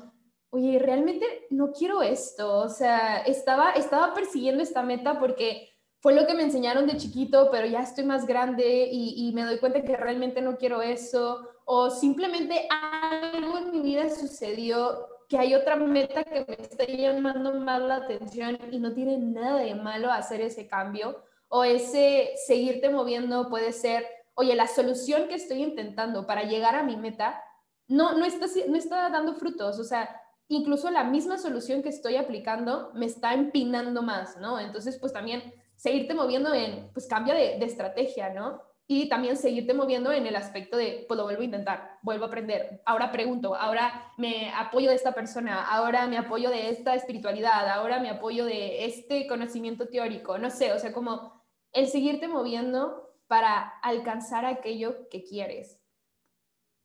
oye, 0.50 0.80
realmente 0.80 1.24
no 1.50 1.70
quiero 1.70 2.02
esto, 2.02 2.58
o 2.58 2.68
sea, 2.68 3.18
estaba, 3.18 3.70
estaba 3.72 4.12
persiguiendo 4.12 4.60
esta 4.60 4.82
meta 4.82 5.20
porque 5.20 5.68
fue 6.00 6.16
lo 6.16 6.26
que 6.26 6.34
me 6.34 6.42
enseñaron 6.42 6.88
de 6.88 6.96
chiquito, 6.96 7.48
pero 7.52 7.64
ya 7.68 7.80
estoy 7.80 8.04
más 8.04 8.26
grande 8.26 8.88
y, 8.90 9.28
y 9.28 9.32
me 9.34 9.44
doy 9.44 9.58
cuenta 9.58 9.82
que 9.82 9.96
realmente 9.96 10.42
no 10.42 10.56
quiero 10.56 10.82
eso, 10.82 11.48
o 11.66 11.90
simplemente 11.90 12.66
algo 12.70 13.56
en 13.58 13.70
mi 13.70 13.82
vida 13.82 14.10
sucedió 14.10 15.06
que 15.28 15.38
hay 15.38 15.54
otra 15.54 15.76
meta 15.76 16.24
que 16.24 16.44
me 16.48 16.56
está 16.58 16.86
llamando 16.86 17.54
más 17.54 17.80
la 17.80 17.96
atención 17.96 18.58
y 18.72 18.80
no 18.80 18.92
tiene 18.92 19.16
nada 19.18 19.60
de 19.60 19.76
malo 19.76 20.10
hacer 20.10 20.40
ese 20.40 20.66
cambio 20.66 21.22
o 21.56 21.62
ese 21.62 22.32
seguirte 22.34 22.90
moviendo 22.90 23.48
puede 23.48 23.70
ser, 23.70 24.04
oye, 24.34 24.56
la 24.56 24.66
solución 24.66 25.28
que 25.28 25.36
estoy 25.36 25.62
intentando 25.62 26.26
para 26.26 26.42
llegar 26.42 26.74
a 26.74 26.82
mi 26.82 26.96
meta 26.96 27.40
no, 27.86 28.18
no, 28.18 28.24
está, 28.24 28.46
no 28.66 28.76
está 28.76 29.08
dando 29.08 29.34
frutos, 29.34 29.78
o 29.78 29.84
sea, 29.84 30.20
incluso 30.48 30.90
la 30.90 31.04
misma 31.04 31.38
solución 31.38 31.84
que 31.84 31.90
estoy 31.90 32.16
aplicando 32.16 32.90
me 32.94 33.06
está 33.06 33.34
empinando 33.34 34.02
más, 34.02 34.36
¿no? 34.38 34.58
Entonces, 34.58 34.98
pues 34.98 35.12
también 35.12 35.54
seguirte 35.76 36.12
moviendo 36.12 36.52
en, 36.52 36.90
pues 36.92 37.06
cambia 37.06 37.34
de, 37.34 37.56
de 37.56 37.66
estrategia, 37.66 38.30
¿no? 38.30 38.60
y 38.86 39.08
también 39.08 39.36
seguirte 39.36 39.72
moviendo 39.72 40.12
en 40.12 40.26
el 40.26 40.36
aspecto 40.36 40.76
de, 40.76 41.06
pues 41.08 41.16
lo 41.16 41.24
vuelvo 41.24 41.40
a 41.40 41.46
intentar, 41.46 41.98
vuelvo 42.02 42.24
a 42.24 42.28
aprender, 42.28 42.82
ahora 42.84 43.10
pregunto, 43.12 43.54
ahora 43.54 44.12
me 44.18 44.50
apoyo 44.50 44.90
de 44.90 44.96
esta 44.96 45.12
persona, 45.12 45.64
ahora 45.64 46.06
me 46.06 46.18
apoyo 46.18 46.50
de 46.50 46.68
esta 46.68 46.94
espiritualidad, 46.94 47.66
ahora 47.70 47.98
me 47.98 48.10
apoyo 48.10 48.44
de 48.44 48.84
este 48.84 49.26
conocimiento 49.26 49.88
teórico, 49.88 50.36
no 50.36 50.50
sé, 50.50 50.74
o 50.74 50.78
sea, 50.78 50.92
como 50.92 51.43
el 51.74 51.88
seguirte 51.88 52.28
moviendo 52.28 53.14
para 53.26 53.78
alcanzar 53.82 54.44
aquello 54.44 55.08
que 55.08 55.24
quieres. 55.24 55.80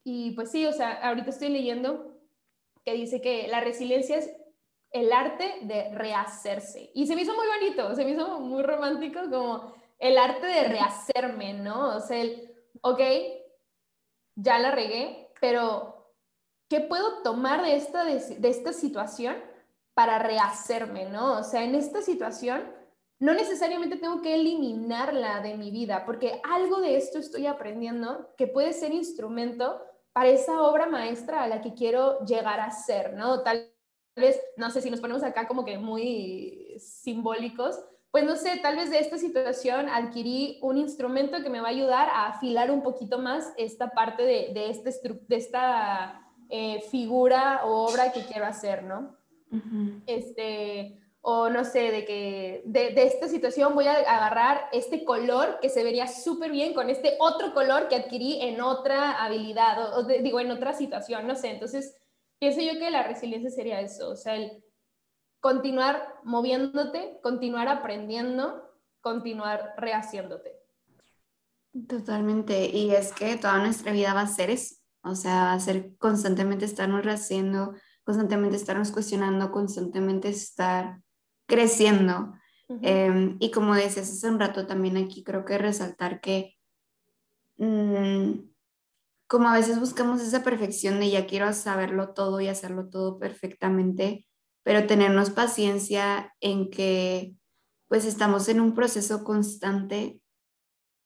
Y 0.04 0.32
pues 0.32 0.52
sí, 0.52 0.66
o 0.66 0.74
sea, 0.74 1.08
ahorita 1.08 1.30
estoy 1.30 1.50
leyendo 1.50 2.20
que 2.84 2.94
dice 2.94 3.22
que 3.22 3.48
la 3.48 3.60
resiliencia 3.60 4.18
es 4.18 4.30
el 4.92 5.14
arte 5.14 5.60
de 5.62 5.94
rehacerse. 5.94 6.92
Y 6.94 7.08
se 7.08 7.16
me 7.16 7.22
hizo 7.22 7.36
muy 7.36 7.46
bonito, 7.48 7.96
se 7.96 8.04
me 8.04 8.12
hizo 8.12 8.40
muy 8.40 8.64
romántico 8.64 9.20
como 9.30 9.76
el 10.00 10.18
arte 10.18 10.48
de 10.48 10.64
rehacerme, 10.64 11.54
¿no? 11.54 11.96
O 11.98 12.00
sea, 12.00 12.18
el, 12.20 12.52
ok, 12.82 13.02
ya 14.36 14.58
la 14.60 14.72
regué, 14.72 15.32
pero 15.40 16.14
¿qué 16.70 16.80
puedo 16.80 17.22
tomar 17.22 17.62
de 17.62 17.76
esta, 17.76 18.04
de, 18.04 18.50
esta 18.50 18.74
situación 18.74 19.36
para 19.94 20.20
rehacerme, 20.20 21.06
¿no? 21.06 21.40
O 21.40 21.44
sea, 21.44 21.64
en 21.64 21.76
esta 21.76 22.02
situación 22.02 22.79
no 23.20 23.34
necesariamente 23.34 23.98
tengo 23.98 24.22
que 24.22 24.36
eliminarla 24.36 25.42
de 25.42 25.58
mi 25.58 25.72
vida, 25.72 26.06
porque 26.06 26.42
algo 26.44 26.80
de 26.80 26.96
esto 26.96 27.20
estoy 27.20 27.48
aprendiendo 27.48 28.30
que 28.38 28.48
puede 28.48 28.74
ser 28.74 28.94
instrumento 28.94 29.82
para 30.14 30.30
esa 30.30 30.62
obra 30.62 30.88
maestra 30.88 31.44
a 31.44 31.48
la 31.48 31.62
que 31.62 31.74
quiero 31.74 32.26
llegar 32.26 32.60
a 32.60 32.72
ser, 32.72 33.14
¿no? 33.14 33.44
Tal 33.44 33.70
vez, 34.16 34.40
no 34.58 34.70
sé 34.70 34.82
si 34.82 34.90
nos 34.90 35.02
ponemos 35.02 35.24
acá 35.24 35.48
como 35.48 35.66
que 35.66 35.78
muy 35.78 36.76
simbólicos, 36.78 37.80
pues 38.12 38.24
no 38.24 38.36
sé, 38.36 38.58
tal 38.62 38.76
vez 38.76 38.90
de 38.90 39.00
esta 39.00 39.18
situación 39.18 39.88
adquirí 39.88 40.58
un 40.62 40.78
instrumento 40.78 41.44
que 41.44 41.50
me 41.50 41.62
va 41.62 41.68
a 41.68 41.72
ayudar 41.72 42.10
a 42.10 42.28
afilar 42.28 42.72
un 42.72 42.82
poquito 42.82 43.20
más 43.20 43.54
esta 43.58 43.92
parte 43.92 44.24
de, 44.24 44.52
de, 44.54 44.70
este, 44.70 44.92
de 45.28 45.36
esta 45.36 46.26
eh, 46.50 46.82
figura 46.90 47.62
o 47.66 47.86
obra 47.86 48.12
que 48.12 48.26
quiero 48.26 48.46
hacer, 48.46 48.84
¿no? 48.84 49.16
Este, 50.08 51.00
o 51.22 51.50
no 51.50 51.66
sé, 51.66 51.92
de 51.92 52.06
que 52.06 52.62
de, 52.66 52.92
de, 52.92 53.04
esta 53.04 53.28
situación 53.28 53.76
voy 53.76 53.88
a 53.88 53.94
agarrar 53.94 54.70
este 54.72 55.04
color 55.04 55.60
que 55.62 55.70
se 55.70 55.84
vería 55.84 56.08
súper 56.08 56.52
bien 56.52 56.74
con 56.74 56.90
este 56.90 57.18
otro 57.20 57.54
color 57.54 57.88
que 57.90 57.96
adquirí 57.96 58.42
en 58.42 58.62
otra 58.62 59.24
habilidad, 59.24 59.98
o, 59.98 60.04
digo, 60.04 60.40
en 60.40 60.52
otra 60.52 60.74
situación, 60.74 61.28
no 61.28 61.36
sé. 61.36 61.50
Entonces, 61.50 61.96
pienso 62.40 62.62
yo 62.62 62.80
que 62.80 62.90
la 62.90 63.04
resiliencia 63.04 63.50
sería 63.50 63.82
eso, 63.82 64.10
o 64.10 64.16
sea, 64.16 64.36
el 64.36 64.64
continuar 65.42 66.16
moviéndote, 66.24 67.20
continuar 67.22 67.68
aprendiendo, 67.68 68.64
continuar 69.02 69.74
rehaciéndote. 69.78 70.58
Totalmente, 71.88 72.66
y 72.66 72.92
es 72.92 73.14
que 73.14 73.36
toda 73.38 73.60
nuestra 73.60 73.92
vida 73.92 74.14
va 74.14 74.22
a 74.22 74.28
ser 74.28 74.50
eso, 74.50 74.76
o 75.04 75.16
sea, 75.16 75.44
va 75.44 75.54
a 75.54 75.60
ser 75.60 75.96
constantemente 75.98 76.66
estarnos 76.66 77.06
rehaciendo, 77.06 77.74
constantemente 78.04 78.56
estarnos 78.56 78.92
cuestionando, 78.92 79.52
constantemente 79.52 80.30
estar 80.30 81.02
creciendo. 81.50 82.34
Em, 82.82 83.36
y 83.40 83.52
como 83.52 83.74
decías 83.76 84.10
hace 84.10 84.30
un 84.30 84.40
rato 84.40 84.68
también 84.68 84.96
aquí, 84.96 85.24
creo 85.24 85.44
que 85.44 85.58
resaltar 85.58 86.22
que 86.22 86.56
mm, 87.58 88.50
como 89.28 89.48
a 89.50 89.54
veces 89.54 89.80
buscamos 89.80 90.22
esa 90.22 90.44
perfección 90.44 91.00
de 91.00 91.10
ya 91.10 91.28
quiero 91.28 91.52
saberlo 91.52 92.14
todo 92.14 92.40
y 92.42 92.48
hacerlo 92.48 92.90
todo 92.90 93.20
perfectamente, 93.20 94.28
pero 94.64 94.88
tenernos 94.88 95.32
paciencia 95.32 96.34
en 96.40 96.70
que 96.70 97.36
pues 97.88 98.06
estamos 98.06 98.48
en 98.50 98.62
un 98.62 98.76
proceso 98.76 99.24
constante, 99.24 100.22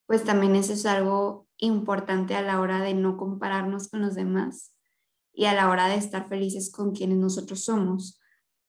pues 0.05 0.23
también 0.25 0.55
eso 0.55 0.73
es 0.73 0.85
algo 0.85 1.47
importante 1.57 2.35
a 2.35 2.41
la 2.41 2.59
hora 2.59 2.81
de 2.81 2.93
no 2.93 3.15
compararnos 3.15 3.88
con 3.88 4.01
los 4.01 4.15
demás 4.15 4.75
y 5.33 5.45
a 5.45 5.53
la 5.53 5.69
hora 5.69 5.88
de 5.88 5.95
estar 5.95 6.27
felices 6.27 6.71
con 6.71 6.93
quienes 6.93 7.17
nosotros 7.17 7.63
somos. 7.63 8.19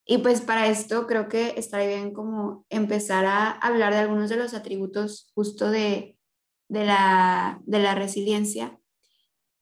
Y 0.06 0.18
pues 0.18 0.42
para 0.42 0.66
esto 0.66 1.06
creo 1.06 1.28
que 1.28 1.54
estaría 1.56 1.88
bien 1.88 2.12
como 2.12 2.66
empezar 2.68 3.24
a 3.24 3.50
hablar 3.50 3.92
de 3.94 4.00
algunos 4.00 4.28
de 4.28 4.36
los 4.36 4.52
atributos 4.52 5.30
justo 5.34 5.70
de, 5.70 6.18
de, 6.68 6.84
la, 6.84 7.60
de 7.64 7.78
la 7.78 7.94
resiliencia. 7.94 8.78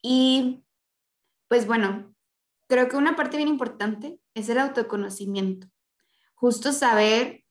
Y 0.03 0.65
pues 1.49 1.67
bueno, 1.67 2.13
creo 2.67 2.89
que 2.89 2.97
una 2.97 3.15
parte 3.15 3.37
bien 3.37 3.49
importante 3.49 4.19
es 4.35 4.49
el 4.49 4.59
autoconocimiento. 4.59 5.69
Justo 6.35 6.73
saber 6.73 7.45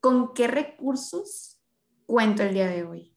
con 0.00 0.32
qué 0.32 0.46
recursos 0.46 1.60
cuento 2.06 2.42
el 2.42 2.54
día 2.54 2.68
de 2.68 2.84
hoy. 2.84 3.16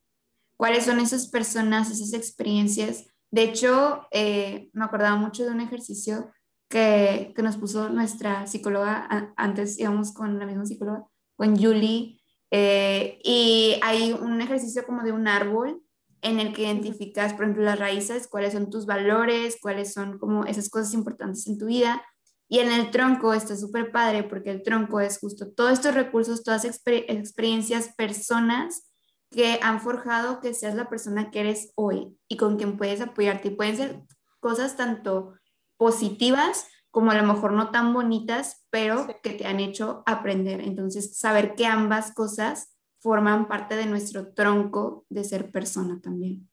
¿Cuáles 0.58 0.86
son 0.86 1.00
esas 1.00 1.28
personas, 1.28 1.92
esas 1.92 2.14
experiencias? 2.14 3.08
De 3.30 3.44
hecho, 3.44 4.08
eh, 4.12 4.70
me 4.74 4.86
acordaba 4.86 5.16
mucho 5.18 5.44
de 5.44 5.52
un 5.52 5.62
ejercicio 5.62 6.32
que, 6.68 7.34
que, 7.36 7.42
nos 7.42 7.58
puso 7.58 7.90
nuestra 7.90 8.48
psicóloga, 8.48 9.34
antes 9.38 9.80
íbamos 9.80 10.14
con 10.14 10.40
la 10.40 10.46
misma 10.46 10.66
psicóloga, 10.66 11.06
con 11.36 11.58
Julie, 11.58 12.20
eh, 12.52 13.20
y 13.24 13.80
hay 13.82 14.14
un 14.14 14.42
ejercicio 14.42 14.86
como 14.86 15.04
de 15.04 15.12
un 15.12 15.28
árbol 15.28 15.82
en 16.22 16.40
el 16.40 16.54
que 16.54 16.64
identificas, 16.64 17.34
por 17.34 17.44
ejemplo, 17.44 17.64
las 17.64 17.80
raíces, 17.80 18.28
cuáles 18.28 18.54
son 18.54 18.70
tus 18.70 18.86
valores, 18.86 19.58
cuáles 19.62 19.94
son 19.94 20.18
como 20.18 20.46
esas 20.46 20.70
cosas 20.70 20.94
importantes 20.94 21.46
en 21.48 21.58
tu 21.58 21.66
vida, 21.68 22.02
y 22.48 22.60
en 22.60 22.72
el 22.72 22.92
tronco 22.92 23.34
está 23.34 23.56
súper 23.56 23.92
padre 23.92 24.24
porque 24.24 24.52
el 24.52 24.62
tronco 24.62 25.00
es 25.00 25.18
justo 25.20 25.52
todos 25.52 25.74
estos 25.74 25.96
recursos, 25.96 26.44
todas 26.44 26.66
experiencias, 26.66 27.94
personas 27.96 28.92
que 29.32 29.60
han 29.62 29.82
forjado 29.82 30.40
que 30.42 30.54
seas 30.54 30.76
la 30.76 30.88
persona 30.88 31.32
que 31.32 31.40
eres 31.40 31.72
hoy 31.76 32.16
y 32.28 32.38
con 32.38 32.58
quien 32.58 32.78
puedes 32.78 33.02
apoyarte. 33.02 33.48
Y 33.48 33.56
pueden 33.56 33.78
ser 33.78 34.04
cosas 34.40 34.78
tanto 34.78 35.34
positivas 35.78 36.68
como 36.92 37.12
a 37.12 37.16
lo 37.16 37.24
mejor 37.24 37.52
no 37.52 37.72
tan 37.72 37.94
bonitas, 37.94 38.66
pero 38.70 39.06
que 39.22 39.32
te 39.32 39.46
han 39.46 39.60
hecho 39.60 40.04
aprender. 40.06 40.62
Entonces, 40.62 41.18
saber 41.18 41.56
que 41.56 41.66
ambas 41.66 42.14
cosas 42.14 42.74
forman 43.00 43.48
parte 43.48 43.76
de 43.76 43.86
nuestro 43.86 44.34
tronco 44.34 45.06
de 45.10 45.26
ser 45.26 45.52
persona 45.52 46.00
también. 46.02 46.50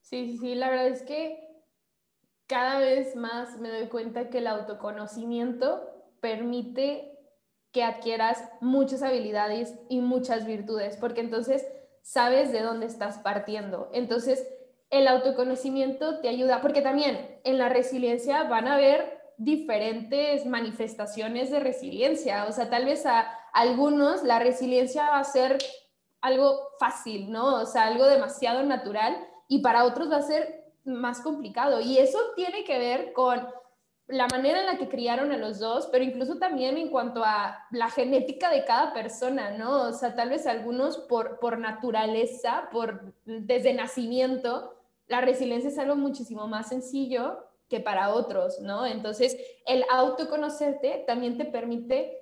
Sí, 0.00 0.32
sí, 0.32 0.38
sí, 0.38 0.54
la 0.54 0.68
verdad 0.68 0.88
es 0.88 1.02
que 1.02 1.48
cada 2.46 2.80
vez 2.80 3.16
más 3.16 3.58
me 3.60 3.70
doy 3.70 3.88
cuenta 3.88 4.28
que 4.28 4.38
el 4.38 4.48
autoconocimiento 4.48 5.80
permite 6.20 7.18
que 7.70 7.84
adquieras 7.84 8.42
muchas 8.60 9.02
habilidades 9.02 9.74
y 9.88 10.00
muchas 10.00 10.44
virtudes, 10.44 10.96
porque 10.96 11.20
entonces 11.20 11.66
sabes 12.02 12.52
de 12.52 12.62
dónde 12.62 12.86
estás 12.86 13.18
partiendo. 13.18 13.88
Entonces, 13.94 14.46
el 14.92 15.08
autoconocimiento 15.08 16.20
te 16.20 16.28
ayuda, 16.28 16.60
porque 16.60 16.82
también 16.82 17.40
en 17.44 17.56
la 17.56 17.70
resiliencia 17.70 18.44
van 18.44 18.68
a 18.68 18.74
haber 18.74 19.22
diferentes 19.38 20.44
manifestaciones 20.44 21.50
de 21.50 21.60
resiliencia. 21.60 22.44
O 22.44 22.52
sea, 22.52 22.68
tal 22.68 22.84
vez 22.84 23.06
a 23.06 23.22
algunos 23.54 24.22
la 24.22 24.38
resiliencia 24.38 25.08
va 25.08 25.18
a 25.18 25.24
ser 25.24 25.56
algo 26.20 26.60
fácil, 26.78 27.32
¿no? 27.32 27.62
O 27.62 27.66
sea, 27.66 27.86
algo 27.86 28.04
demasiado 28.04 28.62
natural 28.64 29.16
y 29.48 29.60
para 29.60 29.84
otros 29.84 30.10
va 30.10 30.16
a 30.16 30.22
ser 30.22 30.62
más 30.84 31.20
complicado. 31.22 31.80
Y 31.80 31.96
eso 31.96 32.18
tiene 32.36 32.62
que 32.62 32.78
ver 32.78 33.14
con 33.14 33.48
la 34.08 34.26
manera 34.28 34.60
en 34.60 34.66
la 34.66 34.76
que 34.76 34.90
criaron 34.90 35.32
a 35.32 35.38
los 35.38 35.58
dos, 35.58 35.88
pero 35.90 36.04
incluso 36.04 36.36
también 36.36 36.76
en 36.76 36.90
cuanto 36.90 37.24
a 37.24 37.66
la 37.70 37.88
genética 37.88 38.50
de 38.50 38.66
cada 38.66 38.92
persona, 38.92 39.52
¿no? 39.52 39.84
O 39.88 39.92
sea, 39.92 40.14
tal 40.14 40.28
vez 40.28 40.46
algunos 40.46 40.98
por, 40.98 41.38
por 41.38 41.58
naturaleza, 41.58 42.68
por 42.70 43.14
desde 43.24 43.72
nacimiento, 43.72 44.74
la 45.12 45.20
resiliencia 45.20 45.68
es 45.68 45.78
algo 45.78 45.94
muchísimo 45.94 46.48
más 46.48 46.70
sencillo 46.70 47.44
que 47.68 47.80
para 47.80 48.14
otros, 48.14 48.60
¿no? 48.60 48.86
Entonces, 48.86 49.36
el 49.66 49.84
autoconocerte 49.92 51.04
también 51.06 51.36
te 51.36 51.44
permite 51.44 52.18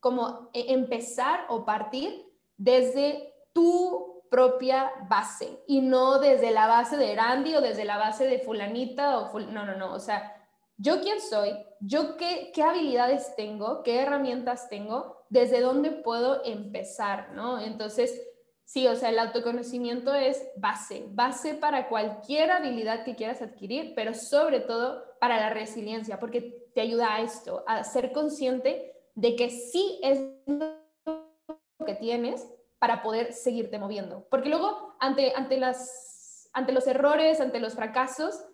como 0.00 0.48
e, 0.54 0.72
empezar 0.72 1.40
o 1.50 1.66
partir 1.66 2.26
desde 2.56 3.34
tu 3.52 4.22
propia 4.30 4.90
base 5.10 5.62
y 5.66 5.82
no 5.82 6.18
desde 6.18 6.50
la 6.50 6.66
base 6.66 6.96
de 6.96 7.14
Randy 7.14 7.54
o 7.56 7.60
desde 7.60 7.84
la 7.84 7.98
base 7.98 8.26
de 8.26 8.38
fulanita 8.38 9.18
o 9.18 9.38
no, 9.40 9.66
no, 9.66 9.76
no, 9.76 9.92
o 9.92 10.00
sea, 10.00 10.34
yo 10.78 11.02
quién 11.02 11.20
soy, 11.20 11.50
yo 11.80 12.16
qué, 12.16 12.52
qué 12.54 12.62
habilidades 12.62 13.36
tengo, 13.36 13.82
qué 13.82 14.00
herramientas 14.00 14.70
tengo, 14.70 15.26
desde 15.28 15.60
dónde 15.60 15.90
puedo 15.90 16.42
empezar, 16.42 17.32
¿no? 17.34 17.60
Entonces, 17.60 18.27
sí, 18.68 18.86
o 18.86 18.94
sea, 18.94 19.08
el 19.08 19.18
autoconocimiento 19.18 20.14
es 20.14 20.46
base, 20.56 21.06
base 21.08 21.54
para 21.54 21.88
cualquier 21.88 22.50
habilidad 22.50 23.02
que 23.02 23.16
quieras 23.16 23.40
adquirir, 23.40 23.94
pero 23.96 24.12
sobre 24.12 24.60
todo 24.60 25.02
para 25.18 25.40
la 25.40 25.48
resiliencia, 25.48 26.20
porque 26.20 26.68
te 26.74 26.82
ayuda 26.82 27.14
a 27.14 27.22
esto, 27.22 27.64
a 27.66 27.82
ser 27.82 28.12
consciente 28.12 28.92
de 29.14 29.36
que 29.36 29.48
sí 29.48 29.98
es 30.02 30.20
lo 30.46 31.86
que 31.86 31.94
tienes, 31.94 32.46
para 32.78 33.02
poder 33.02 33.32
seguirte 33.32 33.78
moviendo. 33.78 34.26
Porque 34.30 34.50
luego, 34.50 34.94
ante, 35.00 35.32
ante, 35.34 35.56
las, 35.56 36.50
ante 36.52 36.72
los 36.72 36.86
errores, 36.86 37.40
ante 37.40 37.60
los 37.60 37.74
fracasos, 37.74 38.44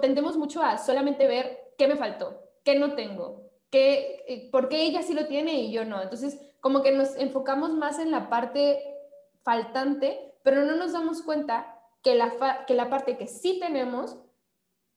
tendemos 0.00 0.36
mucho 0.36 0.62
a 0.62 0.78
solamente 0.78 1.28
ver 1.28 1.74
qué 1.78 1.86
me 1.86 1.96
faltó, 1.96 2.42
qué 2.64 2.76
no 2.76 2.94
tengo, 2.94 3.52
qué, 3.70 4.24
eh, 4.26 4.50
por 4.50 4.68
qué 4.68 4.82
ella 4.82 5.02
sí 5.02 5.14
lo 5.14 5.28
tiene 5.28 5.60
y 5.60 5.70
yo 5.70 5.84
no. 5.84 6.02
Entonces, 6.02 6.40
como 6.60 6.82
que 6.82 6.90
nos 6.90 7.16
enfocamos 7.16 7.70
más 7.70 8.00
en 8.00 8.10
la 8.10 8.28
parte 8.28 8.93
faltante, 9.44 10.34
pero 10.42 10.64
no 10.64 10.74
nos 10.74 10.92
damos 10.92 11.22
cuenta 11.22 11.78
que 12.02 12.14
la, 12.14 12.64
que 12.66 12.74
la 12.74 12.90
parte 12.90 13.16
que 13.16 13.28
sí 13.28 13.58
tenemos, 13.60 14.18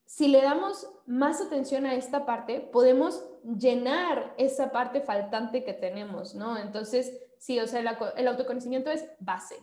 si 0.05 0.29
le 0.29 0.41
damos 0.41 0.89
más 1.05 1.41
atención 1.41 1.85
a 1.85 1.93
esta 1.93 2.25
parte, 2.25 2.59
podemos 2.59 3.23
llenar 3.43 4.33
esa 4.37 4.71
parte 4.71 5.01
faltante 5.01 5.63
que 5.63 5.73
tenemos, 5.73 6.33
¿no? 6.33 6.57
Entonces, 6.57 7.13
sí, 7.37 7.59
o 7.59 7.67
sea, 7.67 7.81
el, 8.15 8.27
autoconocimiento 8.27 8.89
es 8.89 9.05
base. 9.19 9.55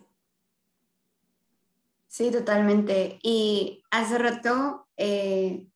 Sí, 2.07 2.31
totalmente. 2.31 3.19
Y 3.21 3.83
hace 3.91 4.17
rato, 4.17 4.87
eh, 4.97 5.67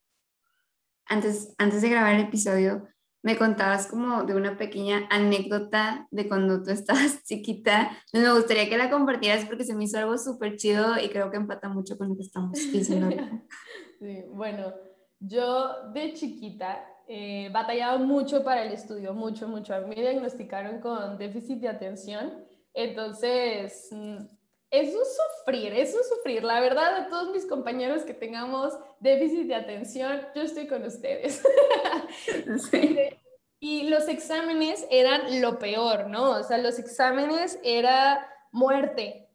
antes, 1.06 1.54
antes 1.58 1.82
de 1.82 1.90
grabar 1.90 2.16
el 2.16 2.22
episodio, 2.22 2.88
me 3.22 3.38
contabas 3.38 3.88
como 3.88 4.24
de 4.24 4.36
una 4.36 4.58
pequeña 4.58 5.08
anécdota 5.10 6.08
de 6.12 6.28
cuando 6.28 6.64
tú 6.64 6.72
estabas 6.72 7.24
chiquita. 7.24 7.92
Me 8.14 8.32
gustaría 8.32 8.70
que 8.70 8.78
la 8.78 8.90
compartieras 8.90 9.46
porque 9.46 9.64
se 9.64 9.76
me 9.76 9.86
hizo 9.86 9.98
algo 9.98 10.18
súper 10.18 10.56
chido 10.58 11.00
y 11.00 11.10
creo 11.10 11.30
que 11.32 11.38
empata 11.38 11.70
mucho 11.70 11.98
con 11.98 12.10
lo 12.10 12.16
que 12.16 12.24
estamos 12.24 12.54
diciendo. 12.54 13.10
sí, 14.00 14.24
bueno, 14.30 14.74
yo 15.20 15.92
de 15.94 16.14
chiquita 16.14 16.86
eh, 17.08 17.50
batallaba 17.52 17.98
mucho 17.98 18.44
para 18.44 18.64
el 18.64 18.72
estudio, 18.72 19.14
mucho, 19.14 19.48
mucho. 19.48 19.74
Me 19.88 19.96
diagnosticaron 19.96 20.80
con 20.80 21.18
déficit 21.18 21.60
de 21.60 21.68
atención, 21.68 22.46
entonces 22.74 23.90
mm, 23.92 24.39
es 24.72 24.94
un 24.94 25.04
sufrir, 25.04 25.74
es 25.74 25.96
un 25.96 26.04
sufrir. 26.04 26.44
La 26.44 26.60
verdad, 26.60 26.96
a 26.96 27.10
todos 27.10 27.32
mis 27.32 27.46
compañeros 27.46 28.04
que 28.04 28.14
tengamos 28.14 28.74
déficit 29.00 29.48
de 29.48 29.56
atención, 29.56 30.22
yo 30.36 30.42
estoy 30.42 30.68
con 30.68 30.84
ustedes. 30.84 31.42
Y 33.62 33.90
los 33.90 34.08
exámenes 34.08 34.88
eran 34.90 35.42
lo 35.42 35.60
peor, 35.60 36.08
¿no? 36.08 36.30
O 36.30 36.44
sea, 36.44 36.58
los 36.60 36.80
exámenes 36.80 37.60
era 37.62 38.26
muerte. 38.54 39.30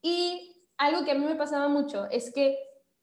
Y 0.00 0.64
algo 0.78 1.04
que 1.04 1.10
a 1.10 1.14
mí 1.14 1.26
me 1.26 1.34
pasaba 1.34 1.68
mucho 1.68 2.06
es 2.10 2.32
que 2.32 2.58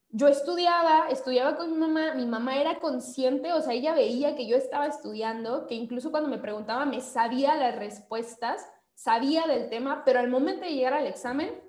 yo 0.09 0.27
estudiaba, 0.27 1.09
estudiaba 1.09 1.55
con 1.55 1.71
mi 1.71 1.77
mamá, 1.77 2.15
mi 2.15 2.25
mamá 2.25 2.57
era 2.59 2.79
consciente, 2.79 3.53
o 3.53 3.61
sea, 3.61 3.73
ella 3.73 3.93
veía 3.93 4.35
que 4.35 4.47
yo 4.47 4.55
estaba 4.55 4.87
estudiando, 4.87 5.67
que 5.67 5.75
incluso 5.75 6.09
cuando 6.09 6.29
me 6.29 6.39
preguntaba 6.39 6.85
me 6.85 7.01
sabía 7.01 7.55
las 7.55 7.75
respuestas, 7.75 8.65
sabía 8.95 9.45
del 9.45 9.69
tema, 9.69 10.03
pero 10.03 10.19
al 10.19 10.29
momento 10.29 10.65
de 10.65 10.73
llegar 10.73 10.93
al 10.93 11.05
examen, 11.05 11.64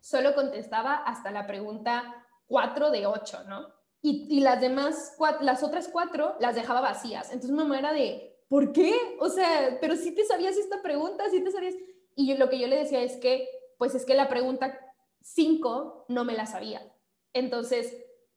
solo 0.00 0.34
contestaba 0.34 0.94
hasta 0.94 1.30
la 1.30 1.46
pregunta 1.46 2.26
4 2.46 2.90
de 2.90 3.06
8, 3.06 3.44
¿no? 3.48 3.78
Y, 4.00 4.40
las 4.40 4.60
demás, 4.60 5.16
las 5.40 5.62
otras 5.62 5.88
cuatro 5.88 6.36
las 6.38 6.54
dejaba 6.54 6.80
vacías. 6.80 7.26
Entonces 7.26 7.50
mi 7.50 7.58
mamá 7.58 7.78
era 7.78 7.92
de, 7.92 8.38
¿por 8.48 8.72
qué? 8.72 8.94
O 9.20 9.28
sea, 9.28 9.78
pero 9.80 9.96
si 9.96 10.14
te 10.14 10.24
sabías 10.24 10.56
esta 10.56 10.82
pregunta, 10.82 11.28
si 11.30 11.42
te 11.42 11.50
sabías... 11.50 11.74
Y 12.14 12.34
lo 12.36 12.48
que 12.48 12.58
yo 12.58 12.68
le 12.68 12.76
decía 12.76 13.02
es 13.02 13.16
que, 13.16 13.48
pues 13.76 13.94
es 13.94 14.04
que 14.04 14.14
la 14.14 14.28
pregunta 14.28 14.78
5 15.22 16.06
no 16.08 16.24
me 16.24 16.34
la 16.34 16.46
sabía. 16.46 16.80
Entonces, 17.32 17.96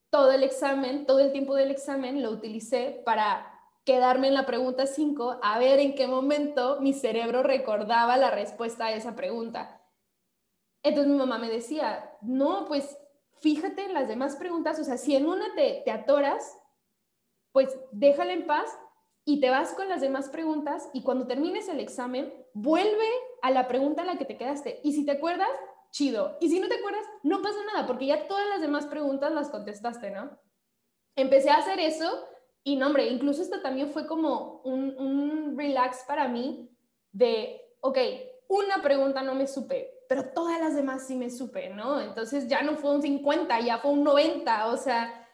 todo 0.10 0.32
el 0.32 0.44
examen, 0.44 1.06
todo 1.06 1.20
el 1.20 1.32
tiempo 1.32 1.56
del 1.56 1.72
examen 1.72 2.22
lo 2.22 2.32
utilicé 2.32 3.02
para 3.06 3.48
quedarme 3.86 4.28
en 4.28 4.34
la 4.34 4.46
pregunta 4.46 4.86
5 4.86 5.40
a 5.42 5.60
ver 5.60 5.80
en 5.80 5.96
qué 5.96 6.08
momento 6.08 6.80
mi 6.82 6.94
cerebro 6.94 7.44
recordaba 7.44 8.18
la 8.18 8.32
respuesta 8.32 8.86
a 8.86 8.94
esa 8.94 9.16
pregunta. 9.16 9.81
Entonces 10.84 11.12
mi 11.12 11.18
mamá 11.18 11.38
me 11.38 11.50
decía, 11.50 12.18
no, 12.22 12.66
pues 12.66 12.98
fíjate 13.40 13.86
en 13.86 13.94
las 13.94 14.08
demás 14.08 14.36
preguntas, 14.36 14.80
o 14.80 14.84
sea, 14.84 14.98
si 14.98 15.16
en 15.16 15.26
una 15.26 15.54
te, 15.56 15.82
te 15.86 15.92
atoras, 15.92 16.58
pues 17.52 17.78
déjala 17.92 18.34
en 18.34 18.48
paz 18.48 18.70
y 19.26 19.40
te 19.40 19.50
vas 19.50 19.74
con 19.74 19.90
las 19.90 20.02
demás 20.02 20.30
preguntas 20.30 20.90
y 20.94 21.04
cuando 21.04 21.28
termines 21.28 21.68
el 21.70 21.80
examen, 21.80 22.34
vuelve 22.54 23.10
a 23.42 23.52
la 23.52 23.68
pregunta 23.68 24.02
en 24.02 24.08
la 24.08 24.18
que 24.18 24.26
te 24.26 24.38
quedaste. 24.38 24.80
Y 24.84 24.94
si 24.94 25.06
te 25.06 25.12
acuerdas, 25.12 25.50
chido. 25.92 26.38
Y 26.40 26.50
si 26.50 26.60
no 26.60 26.68
te 26.68 26.76
acuerdas, 26.76 27.06
no 27.24 27.42
pasa 27.42 27.58
nada, 27.74 27.86
porque 27.86 28.08
ya 28.08 28.28
todas 28.28 28.48
las 28.50 28.62
demás 28.62 28.86
preguntas 28.88 29.32
las 29.32 29.50
contestaste, 29.50 30.10
¿no? 30.12 30.40
Empecé 31.16 31.50
a 31.50 31.58
hacer 31.58 31.80
eso 31.80 32.26
y 32.64 32.76
no, 32.76 32.88
hombre, 32.88 33.08
incluso 33.08 33.42
esto 33.42 33.62
también 33.62 33.90
fue 33.90 34.08
como 34.08 34.62
un, 34.64 34.96
un 34.98 35.58
relax 35.58 36.04
para 36.08 36.28
mí 36.28 36.70
de, 37.12 37.62
ok, 37.82 37.98
una 38.48 38.82
pregunta 38.82 39.22
no 39.22 39.36
me 39.36 39.48
supe, 39.48 40.01
pero 40.12 40.26
todas 40.26 40.60
las 40.60 40.76
demás 40.76 41.08
sí 41.08 41.16
me 41.16 41.30
supe, 41.30 41.70
¿no? 41.70 42.02
Entonces 42.02 42.50
ya 42.50 42.64
no 42.64 42.76
fue 42.76 42.94
un 42.94 43.02
50, 43.02 43.62
ya 43.62 43.78
fue 43.78 43.92
un 43.92 44.04
90, 44.04 44.68
o 44.68 44.76
sea, 44.76 45.26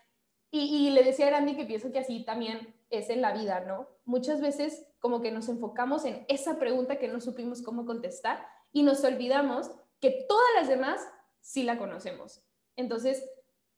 y, 0.52 0.92
le 0.92 1.04
decía 1.04 1.30
a 1.30 1.32
Randy 1.32 1.56
que 1.56 1.66
pienso 1.66 1.92
que 1.92 1.98
así 1.98 2.24
también 2.24 2.76
es 2.92 3.10
en 3.10 3.24
la 3.24 3.34
vida, 3.34 3.62
¿no? 3.62 3.88
Muchas 4.06 4.40
veces 4.40 4.86
como 5.00 5.20
que 5.20 5.32
nos 5.32 5.50
enfocamos 5.50 6.06
en 6.06 6.28
esa 6.28 6.60
pregunta 6.60 7.00
que 7.00 7.08
no 7.08 7.20
supimos 7.22 7.64
cómo 7.64 7.88
contestar 7.88 8.46
y 8.72 8.84
nos 8.84 9.04
olvidamos 9.04 9.72
que 10.00 10.28
todas 10.30 10.48
las 10.56 10.68
demás 10.68 11.02
sí 11.42 11.64
la 11.64 11.80
conocemos. 11.80 12.44
Entonces, 12.76 13.28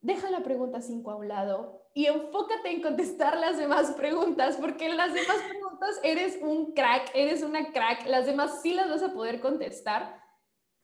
deja 0.02 0.30
la 0.30 0.44
pregunta 0.44 0.82
5 0.82 1.12
a 1.12 1.16
un 1.16 1.30
lado 1.30 1.88
y 1.94 2.08
enfócate 2.08 2.72
en 2.72 2.82
contestar 2.82 3.38
las 3.38 3.58
demás 3.58 3.92
preguntas, 3.92 4.58
porque 4.58 4.90
las 4.90 5.14
demás 5.14 5.38
preguntas 5.48 5.98
eres 6.04 6.40
un 6.42 6.74
crack, 6.74 7.12
eres 7.14 7.42
una 7.42 7.72
crack, 7.72 8.06
las 8.06 8.26
demás 8.26 8.62
sí 8.62 8.74
las 8.74 8.90
vas 8.90 9.04
a 9.04 9.14
poder 9.14 9.40
contestar 9.40 10.19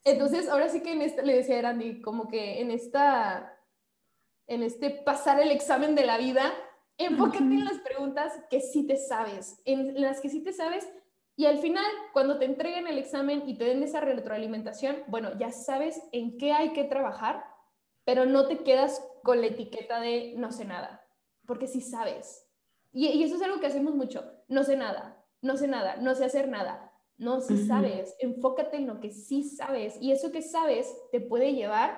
entonces, 0.05 0.47
ahora 0.47 0.69
sí 0.69 0.81
que 0.81 0.93
en 0.93 1.01
esta, 1.01 1.23
le 1.23 1.35
decía 1.35 1.59
a 1.59 1.63
Randy, 1.63 2.01
como 2.01 2.27
que 2.27 2.61
en 2.61 2.69
esta, 2.69 3.59
en 4.47 4.61
este 4.61 4.91
pasar 4.91 5.39
el 5.41 5.51
examen 5.51 5.95
de 5.95 6.05
la 6.05 6.17
vida, 6.17 6.53
enfócate 6.97 7.39
en 7.39 7.65
las 7.65 7.79
preguntas 7.79 8.31
que 8.49 8.61
sí 8.61 8.85
te 8.85 8.97
sabes, 8.97 9.61
en 9.65 9.99
las 9.99 10.21
que 10.21 10.29
sí 10.29 10.43
te 10.43 10.53
sabes, 10.53 10.87
y 11.35 11.47
al 11.47 11.57
final, 11.57 11.85
cuando 12.13 12.37
te 12.37 12.45
entreguen 12.45 12.87
el 12.87 12.97
examen 12.97 13.43
y 13.49 13.57
te 13.57 13.65
den 13.65 13.83
esa 13.83 13.99
retroalimentación, 13.99 15.03
bueno, 15.07 15.37
ya 15.37 15.51
sabes 15.51 16.01
en 16.13 16.37
qué 16.37 16.53
hay 16.53 16.71
que 16.71 16.85
trabajar, 16.85 17.43
pero 18.05 18.25
no 18.25 18.47
te 18.47 18.59
quedas 18.59 19.05
con 19.23 19.41
la 19.41 19.47
etiqueta 19.47 19.99
de 19.99 20.35
no 20.37 20.51
sé 20.51 20.65
nada, 20.65 21.03
porque 21.45 21.67
sí 21.67 21.81
sabes. 21.81 22.47
Y, 22.93 23.07
y 23.07 23.23
eso 23.23 23.35
es 23.35 23.41
algo 23.41 23.59
que 23.59 23.67
hacemos 23.67 23.95
mucho, 23.95 24.23
no 24.47 24.63
sé 24.63 24.77
nada, 24.77 25.25
no 25.41 25.57
sé 25.57 25.67
nada, 25.67 25.97
no 25.97 26.15
sé 26.15 26.25
hacer 26.25 26.47
nada. 26.47 26.93
No, 27.17 27.39
si 27.39 27.65
sabes, 27.65 28.13
enfócate 28.19 28.77
en 28.77 28.87
lo 28.87 28.99
que 28.99 29.11
sí 29.11 29.43
sabes 29.43 29.97
y 30.01 30.11
eso 30.11 30.31
que 30.31 30.41
sabes 30.41 30.93
te 31.11 31.21
puede 31.21 31.53
llevar 31.53 31.97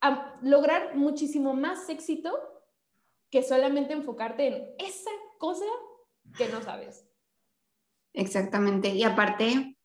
a 0.00 0.38
lograr 0.42 0.94
muchísimo 0.94 1.54
más 1.54 1.88
éxito 1.88 2.30
que 3.30 3.42
solamente 3.42 3.94
enfocarte 3.94 4.46
en 4.46 4.74
esa 4.78 5.10
cosa 5.38 5.64
que 6.36 6.48
no 6.48 6.62
sabes. 6.62 7.06
Exactamente. 8.12 8.88
Y 8.88 9.02
aparte, 9.04 9.78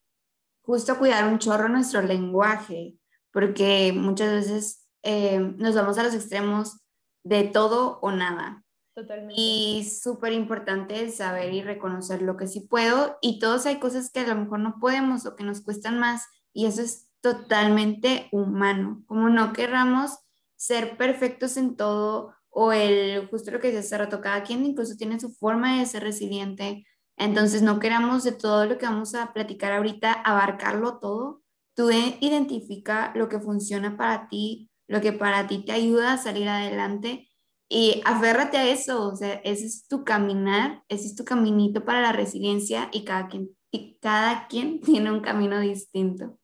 justo 0.62 0.98
cuidar 0.98 1.28
un 1.28 1.38
chorro 1.38 1.68
nuestro 1.68 2.02
lenguaje, 2.02 2.96
porque 3.32 3.92
muchas 3.94 4.32
veces 4.32 4.88
eh, 5.02 5.38
nos 5.38 5.74
vamos 5.74 5.98
a 5.98 6.02
los 6.02 6.14
extremos 6.14 6.80
de 7.22 7.44
todo 7.44 7.98
o 8.00 8.10
nada. 8.10 8.63
Totalmente. 8.94 9.34
Y 9.36 9.84
súper 9.84 10.32
importante 10.32 11.10
saber 11.10 11.52
y 11.52 11.62
reconocer 11.62 12.22
lo 12.22 12.36
que 12.36 12.46
sí 12.46 12.60
puedo 12.60 13.18
y 13.20 13.40
todos 13.40 13.66
hay 13.66 13.80
cosas 13.80 14.10
que 14.10 14.20
a 14.20 14.26
lo 14.28 14.36
mejor 14.36 14.60
no 14.60 14.78
podemos 14.80 15.26
o 15.26 15.34
que 15.34 15.42
nos 15.42 15.62
cuestan 15.62 15.98
más 15.98 16.24
y 16.52 16.66
eso 16.66 16.80
es 16.82 17.08
totalmente 17.20 18.28
humano. 18.30 19.02
Como 19.06 19.28
no 19.30 19.52
querramos 19.52 20.12
ser 20.54 20.96
perfectos 20.96 21.56
en 21.56 21.76
todo 21.76 22.34
o 22.50 22.70
el, 22.72 23.26
justo 23.30 23.50
lo 23.50 23.58
que 23.58 23.68
dice 23.68 23.80
hace 23.80 23.98
rato, 23.98 24.20
cada 24.20 24.44
quien 24.44 24.64
incluso 24.64 24.94
tiene 24.96 25.18
su 25.18 25.30
forma 25.34 25.80
de 25.80 25.86
ser 25.86 26.04
resiliente. 26.04 26.86
Entonces 27.16 27.62
no 27.62 27.80
queramos 27.80 28.22
de 28.22 28.32
todo 28.32 28.64
lo 28.64 28.78
que 28.78 28.86
vamos 28.86 29.16
a 29.16 29.32
platicar 29.32 29.72
ahorita 29.72 30.12
abarcarlo 30.12 31.00
todo. 31.00 31.42
Tú 31.74 31.90
identifica 31.90 33.12
lo 33.16 33.28
que 33.28 33.40
funciona 33.40 33.96
para 33.96 34.28
ti, 34.28 34.70
lo 34.86 35.00
que 35.00 35.12
para 35.12 35.48
ti 35.48 35.64
te 35.64 35.72
ayuda 35.72 36.12
a 36.12 36.18
salir 36.18 36.48
adelante 36.48 37.28
y 37.76 38.00
aférrate 38.04 38.56
a 38.56 38.68
eso, 38.68 39.08
o 39.08 39.16
sea, 39.16 39.34
ese 39.42 39.66
es 39.66 39.88
tu 39.88 40.04
caminar, 40.04 40.84
ese 40.88 41.08
es 41.08 41.16
tu 41.16 41.24
caminito 41.24 41.84
para 41.84 42.00
la 42.00 42.12
resiliencia 42.12 42.88
y 42.92 43.04
cada 43.04 43.26
quien, 43.26 43.50
y 43.72 43.98
cada 44.00 44.46
quien 44.46 44.80
tiene 44.80 45.10
un 45.10 45.18
camino 45.18 45.58
distinto. 45.58 46.38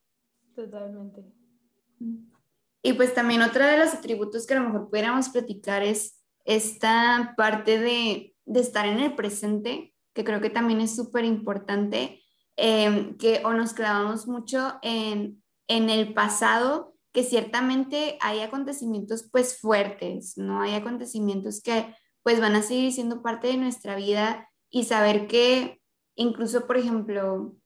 Totalmente. 0.56 1.22
Y 2.82 2.94
pues 2.94 3.14
también 3.14 3.42
otro 3.42 3.64
de 3.64 3.78
los 3.78 3.94
atributos 3.94 4.44
que 4.44 4.54
a 4.54 4.58
lo 4.58 4.66
mejor 4.66 4.90
pudiéramos 4.90 5.28
platicar 5.28 5.84
es 5.84 6.20
esta 6.44 7.34
parte 7.36 7.78
de, 7.78 8.34
de 8.44 8.60
estar 8.60 8.86
en 8.86 8.98
el 8.98 9.14
presente, 9.14 9.94
que 10.12 10.24
creo 10.24 10.40
que 10.40 10.50
también 10.50 10.80
es 10.80 10.96
súper 10.96 11.24
importante, 11.24 12.24
eh, 12.56 13.14
que 13.20 13.40
o 13.44 13.52
nos 13.52 13.72
clavamos 13.72 14.26
mucho 14.26 14.80
en, 14.82 15.40
en 15.68 15.90
el 15.90 16.12
pasado 16.12 16.89
que 17.12 17.24
ciertamente 17.24 18.18
hay 18.20 18.40
acontecimientos 18.40 19.28
pues 19.30 19.58
fuertes, 19.58 20.36
¿no? 20.36 20.60
Hay 20.60 20.74
acontecimientos 20.74 21.62
que 21.62 21.94
pues 22.22 22.40
van 22.40 22.54
a 22.54 22.62
seguir 22.62 22.92
siendo 22.92 23.22
parte 23.22 23.48
de 23.48 23.56
nuestra 23.56 23.96
vida 23.96 24.48
y 24.70 24.84
saber 24.84 25.26
que 25.26 25.80
incluso, 26.14 26.66
por 26.66 26.76
ejemplo, 26.76 27.56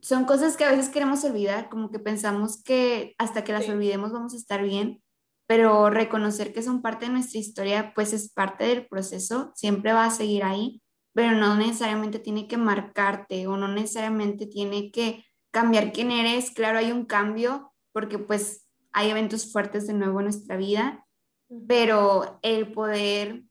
son 0.00 0.24
cosas 0.26 0.56
que 0.56 0.64
a 0.64 0.70
veces 0.70 0.90
queremos 0.90 1.24
olvidar, 1.24 1.68
como 1.68 1.90
que 1.90 1.98
pensamos 1.98 2.62
que 2.62 3.14
hasta 3.18 3.42
que 3.42 3.52
las 3.52 3.68
olvidemos 3.68 4.12
vamos 4.12 4.34
a 4.34 4.36
estar 4.36 4.62
bien, 4.62 5.02
pero 5.46 5.90
reconocer 5.90 6.52
que 6.52 6.62
son 6.62 6.82
parte 6.82 7.06
de 7.06 7.12
nuestra 7.12 7.40
historia 7.40 7.92
pues 7.94 8.12
es 8.12 8.30
parte 8.32 8.64
del 8.64 8.86
proceso, 8.86 9.52
siempre 9.54 9.92
va 9.92 10.04
a 10.04 10.10
seguir 10.10 10.44
ahí, 10.44 10.82
pero 11.14 11.32
no 11.32 11.56
necesariamente 11.56 12.18
tiene 12.18 12.48
que 12.48 12.56
marcarte 12.56 13.46
o 13.46 13.56
no 13.56 13.68
necesariamente 13.68 14.46
tiene 14.46 14.90
que 14.90 15.24
cambiar 15.50 15.92
quién 15.92 16.10
eres. 16.10 16.50
Claro, 16.50 16.78
hay 16.78 16.92
un 16.92 17.06
cambio, 17.06 17.72
porque 17.94 18.18
pues 18.18 18.66
hay 18.92 19.08
eventos 19.10 19.50
fuertes 19.50 19.86
de 19.86 19.94
nuevo 19.94 20.18
en 20.18 20.26
nuestra 20.26 20.56
vida, 20.56 21.06
pero 21.66 22.38
el 22.42 22.72
poder 22.72 23.44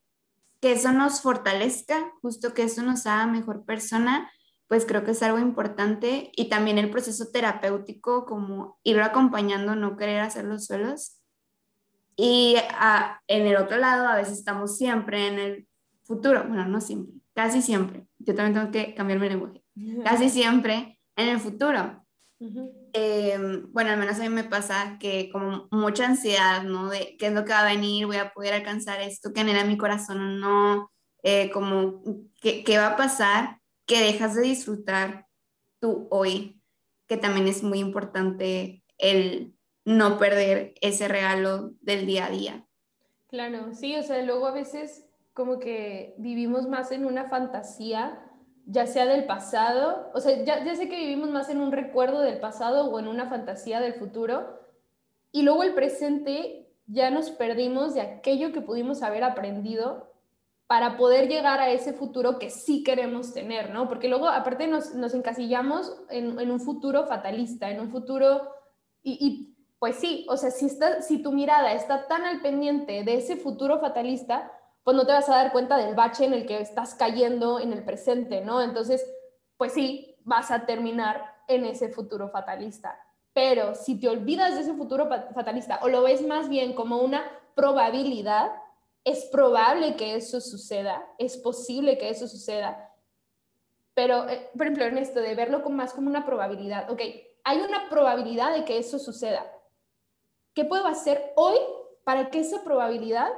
que 0.62 0.74
eso 0.74 0.92
nos 0.92 1.22
fortalezca, 1.22 2.12
justo 2.22 2.54
que 2.54 2.64
eso 2.64 2.84
nos 2.84 3.08
haga 3.08 3.26
mejor 3.26 3.66
persona, 3.66 4.32
pues 4.68 4.86
creo 4.86 5.04
que 5.04 5.12
es 5.12 5.24
algo 5.24 5.40
importante 5.40 6.32
y 6.36 6.50
también 6.50 6.78
el 6.78 6.90
proceso 6.90 7.32
terapéutico, 7.32 8.26
como 8.26 8.80
irlo 8.84 9.04
acompañando, 9.04 9.76
no 9.76 9.98
querer 9.98 10.22
hacerlo 10.22 10.60
solos. 10.60 11.22
Y 12.16 12.56
ah, 12.72 13.22
en 13.28 13.48
el 13.48 13.56
otro 13.56 13.78
lado, 13.78 14.08
a 14.08 14.16
veces 14.16 14.38
estamos 14.38 14.78
siempre 14.78 15.28
en 15.28 15.40
el 15.40 15.68
futuro, 16.04 16.44
bueno, 16.48 16.66
no 16.66 16.82
siempre, 16.82 17.16
casi 17.34 17.62
siempre, 17.62 18.06
yo 18.20 18.36
también 18.36 18.54
tengo 18.54 18.72
que 18.72 18.94
cambiar 18.94 19.20
mi 19.20 19.30
lenguaje, 19.30 19.64
casi 20.04 20.30
siempre 20.30 21.00
en 21.16 21.30
el 21.30 21.40
futuro. 21.40 22.03
Em, 22.94 23.72
bueno, 23.72 23.92
al 23.92 23.98
menos 23.98 24.20
a 24.20 24.24
mí 24.24 24.30
me 24.30 24.44
pasa 24.44 24.98
que 25.00 25.30
como 25.32 25.68
mucha 25.72 26.06
ansiedad, 26.06 26.64
¿no? 26.64 26.90
De 26.90 27.16
qué 27.18 27.28
es 27.28 27.34
lo 27.34 27.46
que 27.46 27.54
va 27.54 27.62
a 27.62 27.74
venir, 27.74 28.06
voy 28.06 28.18
a 28.18 28.34
poder 28.34 28.54
alcanzar 28.54 29.02
esto 29.02 29.34
que 29.34 29.42
anhela 29.42 29.66
mi 29.66 29.78
corazón 29.78 30.20
o 30.20 30.30
no, 30.30 30.92
eh, 31.24 31.50
como 31.52 32.04
¿qué, 32.42 32.64
qué 32.64 32.78
va 32.78 32.88
a 32.88 32.98
pasar, 32.98 33.60
que 33.86 34.02
dejas 34.02 34.36
de 34.36 34.42
disfrutar 34.42 35.28
tú 35.80 36.08
hoy, 36.12 36.62
que 37.08 37.18
también 37.18 37.48
es 37.48 37.64
muy 37.64 37.80
importante 37.80 38.84
el 38.98 39.56
no 39.86 40.18
perder 40.18 40.74
ese 40.82 41.08
regalo 41.08 41.74
del 41.82 42.06
día 42.06 42.26
a 42.26 42.30
día. 42.30 42.68
Claro, 43.28 43.74
sí, 43.74 43.96
o 43.96 44.04
sea, 44.04 44.22
luego 44.22 44.48
a 44.48 44.52
veces 44.52 45.06
como 45.34 45.60
que 45.60 46.14
vivimos 46.18 46.68
más 46.68 46.92
en 46.92 47.06
una 47.06 47.28
fantasía, 47.30 48.20
ya 48.66 48.88
sea 48.88 49.06
del 49.06 49.26
pasado, 49.26 50.10
o 50.14 50.20
sea, 50.20 50.44
ya, 50.44 50.64
ya 50.64 50.76
sé 50.76 50.88
que 50.90 50.98
vivimos 50.98 51.30
más 51.30 51.50
en 51.50 51.60
un 51.60 51.72
recuerdo 51.72 52.22
del 52.22 52.40
pasado 52.40 52.86
o 52.90 53.00
en 53.00 53.08
una 53.08 53.28
fantasía 53.28 53.80
del 53.80 53.96
futuro, 53.96 54.60
y 55.32 55.42
luego 55.42 55.64
el 55.64 55.74
presente 55.74 56.70
ya 56.88 57.10
nos 57.10 57.32
perdimos 57.32 57.94
de 57.94 58.02
aquello 58.02 58.52
que 58.52 58.62
pudimos 58.62 59.02
haber 59.02 59.24
aprendido 59.24 60.12
para 60.68 60.98
poder 60.98 61.28
llegar 61.28 61.60
a 61.60 61.70
ese 61.70 61.94
futuro 61.94 62.40
que 62.40 62.50
sí 62.50 62.84
queremos 62.84 63.34
tener, 63.34 63.72
¿no? 63.72 63.88
Porque 63.88 64.08
luego, 64.08 64.28
aparte, 64.28 64.68
nos, 64.68 64.96
nos 64.96 65.14
encasillamos 65.14 65.94
en, 66.10 66.40
en, 66.40 66.52
un 66.52 66.60
futuro 66.60 67.06
fatalista, 67.06 67.70
en 67.70 67.80
un 67.80 67.92
futuro, 67.92 68.50
y, 69.04 69.18
y, 69.20 69.56
pues 69.80 69.98
sí, 69.98 70.26
o 70.30 70.38
sea, 70.38 70.52
si, 70.52 70.68
está, 70.68 71.02
si 71.02 71.22
tu 71.22 71.32
mirada 71.32 71.74
está 71.74 72.08
tan 72.08 72.24
al 72.24 72.42
pendiente 72.42 73.04
de 73.04 73.16
ese 73.16 73.36
futuro 73.36 73.80
fatalista, 73.80 74.52
pues 74.84 74.96
no 74.98 75.06
te 75.06 75.14
vas 75.14 75.30
a 75.30 75.36
dar 75.36 75.52
cuenta 75.52 75.78
del 75.78 75.96
bache 75.96 76.26
en 76.26 76.34
el 76.34 76.46
que 76.46 76.60
estás 76.60 76.96
cayendo 76.96 77.60
en 77.60 77.74
el 77.74 77.84
presente, 77.84 78.42
¿no? 78.42 78.62
Entonces, 78.62 79.06
pues 79.58 79.74
sí, 79.74 80.16
vas 80.24 80.52
a 80.52 80.66
terminar 80.66 81.24
en 81.48 81.66
ese 81.66 81.90
futuro 81.90 82.30
fatalista. 82.30 83.00
Pero 83.34 83.76
si 83.76 84.00
te 84.00 84.10
olvidas 84.10 84.56
de 84.56 84.62
ese 84.62 84.74
futuro 84.74 85.10
fatalista 85.34 85.80
o 85.82 85.88
lo 85.88 86.04
ves 86.04 86.26
más 86.26 86.50
bien 86.50 86.74
como 86.74 86.98
una 86.98 87.24
probabilidad, 87.56 88.52
es 89.04 89.26
probable 89.26 89.96
que 89.96 90.16
eso 90.16 90.40
suceda, 90.40 91.04
es 91.18 91.38
posible 91.38 91.98
que 91.98 92.10
eso 92.10 92.28
suceda, 92.28 92.94
pero, 93.94 94.28
eh, 94.28 94.50
por 94.54 94.64
ejemplo, 94.64 94.86
en 94.86 94.98
esto 94.98 95.20
de 95.20 95.36
verlo 95.36 95.60
más 95.70 95.94
como 95.94 96.10
una 96.10 96.26
probabilidad, 96.26 96.90
ok, 96.90 97.02
hay 97.44 97.60
una 97.60 97.90
probabilidad 97.90 98.54
de 98.54 98.66
que 98.66 98.78
eso 98.78 98.98
suceda. 98.98 99.46
¿Qué 100.54 100.66
puedo 100.66 100.88
hacer 100.88 101.34
hoy 101.36 101.58
para 102.04 102.30
que 102.30 102.40
esa 102.40 102.64
probabilidad 102.64 103.30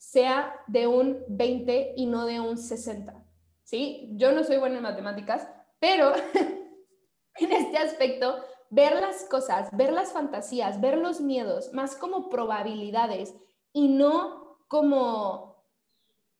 sea 0.00 0.54
de 0.66 0.86
un 0.86 1.22
20 1.28 1.92
y 1.94 2.06
no 2.06 2.24
de 2.24 2.40
un 2.40 2.56
60? 2.56 3.22
¿Sí? 3.64 4.08
Yo 4.14 4.32
no 4.32 4.42
soy 4.44 4.56
buena 4.56 4.78
en 4.78 4.82
matemáticas, 4.82 5.46
pero 5.78 6.12
en 7.36 7.52
este 7.52 7.76
aspecto, 7.76 8.36
ver 8.70 8.94
las 8.94 9.24
cosas, 9.24 9.68
ver 9.76 9.92
las 9.92 10.12
fantasías, 10.12 10.80
ver 10.80 10.96
los 10.96 11.20
miedos, 11.20 11.74
más 11.74 11.96
como 11.96 12.30
probabilidades 12.30 13.34
y 13.74 13.88
no 13.88 14.58
como 14.68 15.66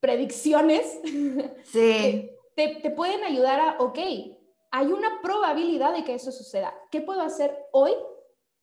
predicciones 0.00 0.98
sí. 1.64 2.30
te, 2.56 2.76
te, 2.76 2.90
pueden 2.90 3.22
ayudar 3.24 3.60
a, 3.60 3.76
ok, 3.78 3.98
hay 4.70 4.86
una 4.86 5.20
probabilidad 5.22 5.92
de 5.94 6.02
que 6.04 6.14
eso 6.14 6.32
suceda. 6.32 6.74
¿Qué 6.90 7.02
puedo 7.02 7.20
hacer 7.20 7.54
hoy 7.72 7.92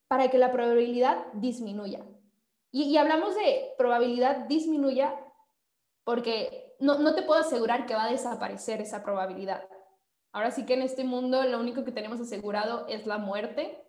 para 0.08 0.30
que 0.30 0.40
la 0.40 0.52
probabilidad 0.52 1.28
disminuya? 1.34 2.04
Y, 2.78 2.84
y 2.84 2.98
hablamos 2.98 3.34
de 3.34 3.74
probabilidad 3.76 4.46
disminuya 4.46 5.16
porque 6.04 6.76
no, 6.80 7.00
no 7.00 7.16
te 7.16 7.24
puedo 7.24 7.42
asegurar 7.42 7.88
que 7.88 7.96
va 7.96 8.04
a 8.04 8.12
desaparecer 8.12 8.82
esa 8.82 9.04
probabilidad. 9.04 9.68
Ahora 10.32 10.52
sí 10.52 10.64
que 10.68 10.76
en 10.76 10.84
este 10.84 11.04
mundo 11.04 11.44
lo 11.44 11.60
único 11.60 11.84
que 11.84 11.92
tenemos 11.92 12.22
asegurado 12.22 12.86
es 12.88 13.08
la 13.08 13.18
muerte, 13.18 13.84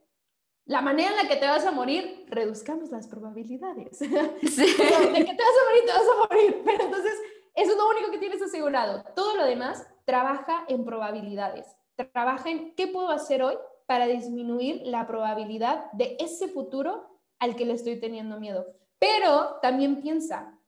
la 0.64 0.81
manera 0.81 1.11
en 1.11 1.16
la 1.16 1.29
que 1.29 1.37
te 1.37 1.46
vas 1.46 1.66
a 1.66 1.70
morir, 1.70 2.24
reduzcamos 2.29 2.90
las 2.90 3.09
probabilidades. 3.09 3.98
Sí. 3.98 4.07
de 4.07 5.24
que 5.24 5.35
te 5.35 5.42
vas 5.42 5.59
a 5.61 5.66
morir, 5.68 5.85
te 5.85 5.92
vas 5.92 6.09
a 6.09 6.27
morir. 6.27 6.62
Pero 6.64 6.85
entonces, 6.85 7.14
eso 7.57 7.72
es 7.72 7.77
lo 7.77 7.90
único 7.90 8.11
que 8.11 8.18
tienes 8.18 8.40
asegurado. 8.40 9.05
Todo 9.14 9.37
lo 9.37 9.44
demás 9.44 9.87
trabaja 10.07 10.64
en 10.66 10.87
probabilidades. 10.87 11.77
Trabaja 12.14 12.48
en 12.48 12.74
qué 12.74 12.87
puedo 12.87 13.11
hacer 13.11 13.42
hoy 13.42 13.59
para 13.85 14.07
disminuir 14.07 14.81
la 14.87 15.07
probabilidad 15.07 15.92
de 15.92 16.16
ese 16.20 16.48
futuro 16.48 17.18
al 17.38 17.57
que 17.57 17.64
le 17.64 17.74
estoy 17.74 17.98
teniendo 18.01 18.40
miedo. 18.40 18.66
Pero 18.98 19.59
también 19.62 20.01
piensa, 20.01 20.59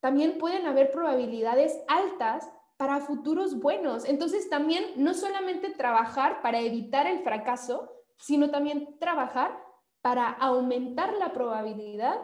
también 0.00 0.38
pueden 0.38 0.66
haber 0.66 0.90
probabilidades 0.90 1.78
altas 1.88 2.48
para 2.76 3.00
futuros 3.00 3.60
buenos. 3.60 4.04
Entonces 4.04 4.50
también 4.50 4.84
no 4.96 5.14
solamente 5.14 5.70
trabajar 5.70 6.42
para 6.42 6.60
evitar 6.60 7.06
el 7.06 7.20
fracaso, 7.20 7.90
sino 8.18 8.50
también 8.50 8.98
trabajar 8.98 9.58
para 10.02 10.28
aumentar 10.28 11.14
la 11.14 11.32
probabilidad 11.32 12.20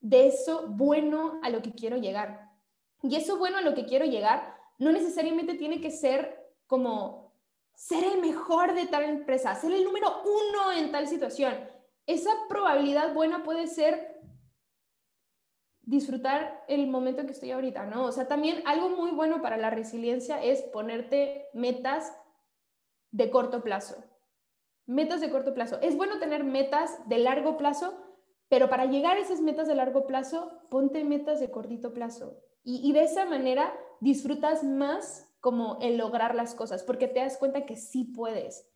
de 0.00 0.28
eso 0.28 0.66
bueno 0.68 1.40
a 1.42 1.50
lo 1.50 1.62
que 1.62 1.72
quiero 1.72 1.96
llegar. 1.96 2.50
Y 3.02 3.16
eso 3.16 3.38
bueno 3.38 3.58
a 3.58 3.62
lo 3.62 3.74
que 3.74 3.86
quiero 3.86 4.04
llegar 4.04 4.56
no 4.78 4.92
necesariamente 4.92 5.54
tiene 5.54 5.80
que 5.80 5.90
ser 5.90 6.52
como 6.66 7.32
ser 7.74 8.04
el 8.04 8.20
mejor 8.20 8.74
de 8.74 8.86
tal 8.86 9.04
empresa, 9.04 9.54
ser 9.54 9.72
el 9.72 9.84
número 9.84 10.22
uno 10.24 10.72
en 10.72 10.90
tal 10.90 11.06
situación. 11.06 11.54
Esa 12.08 12.30
probabilidad 12.48 13.12
buena 13.12 13.44
puede 13.44 13.66
ser 13.66 14.18
disfrutar 15.82 16.64
el 16.66 16.86
momento 16.86 17.26
que 17.26 17.32
estoy 17.32 17.50
ahorita, 17.50 17.84
¿no? 17.84 18.06
O 18.06 18.12
sea, 18.12 18.26
también 18.26 18.62
algo 18.64 18.88
muy 18.88 19.10
bueno 19.10 19.42
para 19.42 19.58
la 19.58 19.68
resiliencia 19.68 20.42
es 20.42 20.62
ponerte 20.62 21.48
metas 21.52 22.14
de 23.10 23.30
corto 23.30 23.62
plazo. 23.62 24.02
Metas 24.86 25.20
de 25.20 25.30
corto 25.30 25.52
plazo. 25.52 25.78
Es 25.82 25.98
bueno 25.98 26.18
tener 26.18 26.44
metas 26.44 27.06
de 27.10 27.18
largo 27.18 27.58
plazo, 27.58 27.94
pero 28.48 28.70
para 28.70 28.86
llegar 28.86 29.18
a 29.18 29.20
esas 29.20 29.42
metas 29.42 29.68
de 29.68 29.74
largo 29.74 30.06
plazo, 30.06 30.62
ponte 30.70 31.04
metas 31.04 31.40
de 31.40 31.50
cortito 31.50 31.92
plazo. 31.92 32.40
Y, 32.64 32.88
y 32.88 32.92
de 32.92 33.02
esa 33.02 33.26
manera 33.26 33.78
disfrutas 34.00 34.64
más 34.64 35.30
como 35.40 35.78
el 35.82 35.98
lograr 35.98 36.34
las 36.34 36.54
cosas, 36.54 36.82
porque 36.84 37.06
te 37.06 37.20
das 37.20 37.36
cuenta 37.36 37.66
que 37.66 37.76
sí 37.76 38.04
puedes. 38.04 38.67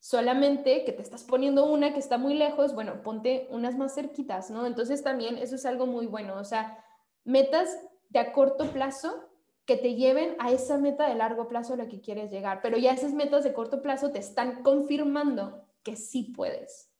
Solamente 0.00 0.84
que 0.84 0.92
te 0.92 1.02
estás 1.02 1.24
poniendo 1.24 1.66
una 1.66 1.92
que 1.92 1.98
está 1.98 2.18
muy 2.18 2.34
lejos, 2.34 2.74
bueno, 2.74 3.02
ponte 3.02 3.48
unas 3.50 3.76
más 3.76 3.94
cerquitas, 3.94 4.50
¿no? 4.50 4.66
Entonces 4.66 5.02
también 5.02 5.38
eso 5.38 5.56
es 5.56 5.66
algo 5.66 5.86
muy 5.86 6.06
bueno. 6.06 6.36
O 6.38 6.44
sea, 6.44 6.84
metas 7.24 7.76
de 8.08 8.20
a 8.20 8.32
corto 8.32 8.70
plazo 8.72 9.28
que 9.66 9.76
te 9.76 9.96
lleven 9.96 10.34
a 10.38 10.50
esa 10.50 10.78
meta 10.78 11.08
de 11.08 11.14
largo 11.14 11.46
plazo 11.46 11.74
a 11.74 11.76
la 11.76 11.88
que 11.88 12.00
quieres 12.00 12.30
llegar. 12.30 12.60
Pero 12.62 12.78
ya 12.78 12.92
esas 12.92 13.12
metas 13.12 13.44
de 13.44 13.52
corto 13.52 13.82
plazo 13.82 14.12
te 14.12 14.18
están 14.18 14.62
confirmando 14.62 15.66
que 15.82 15.96
sí 15.96 16.32
puedes. 16.34 16.90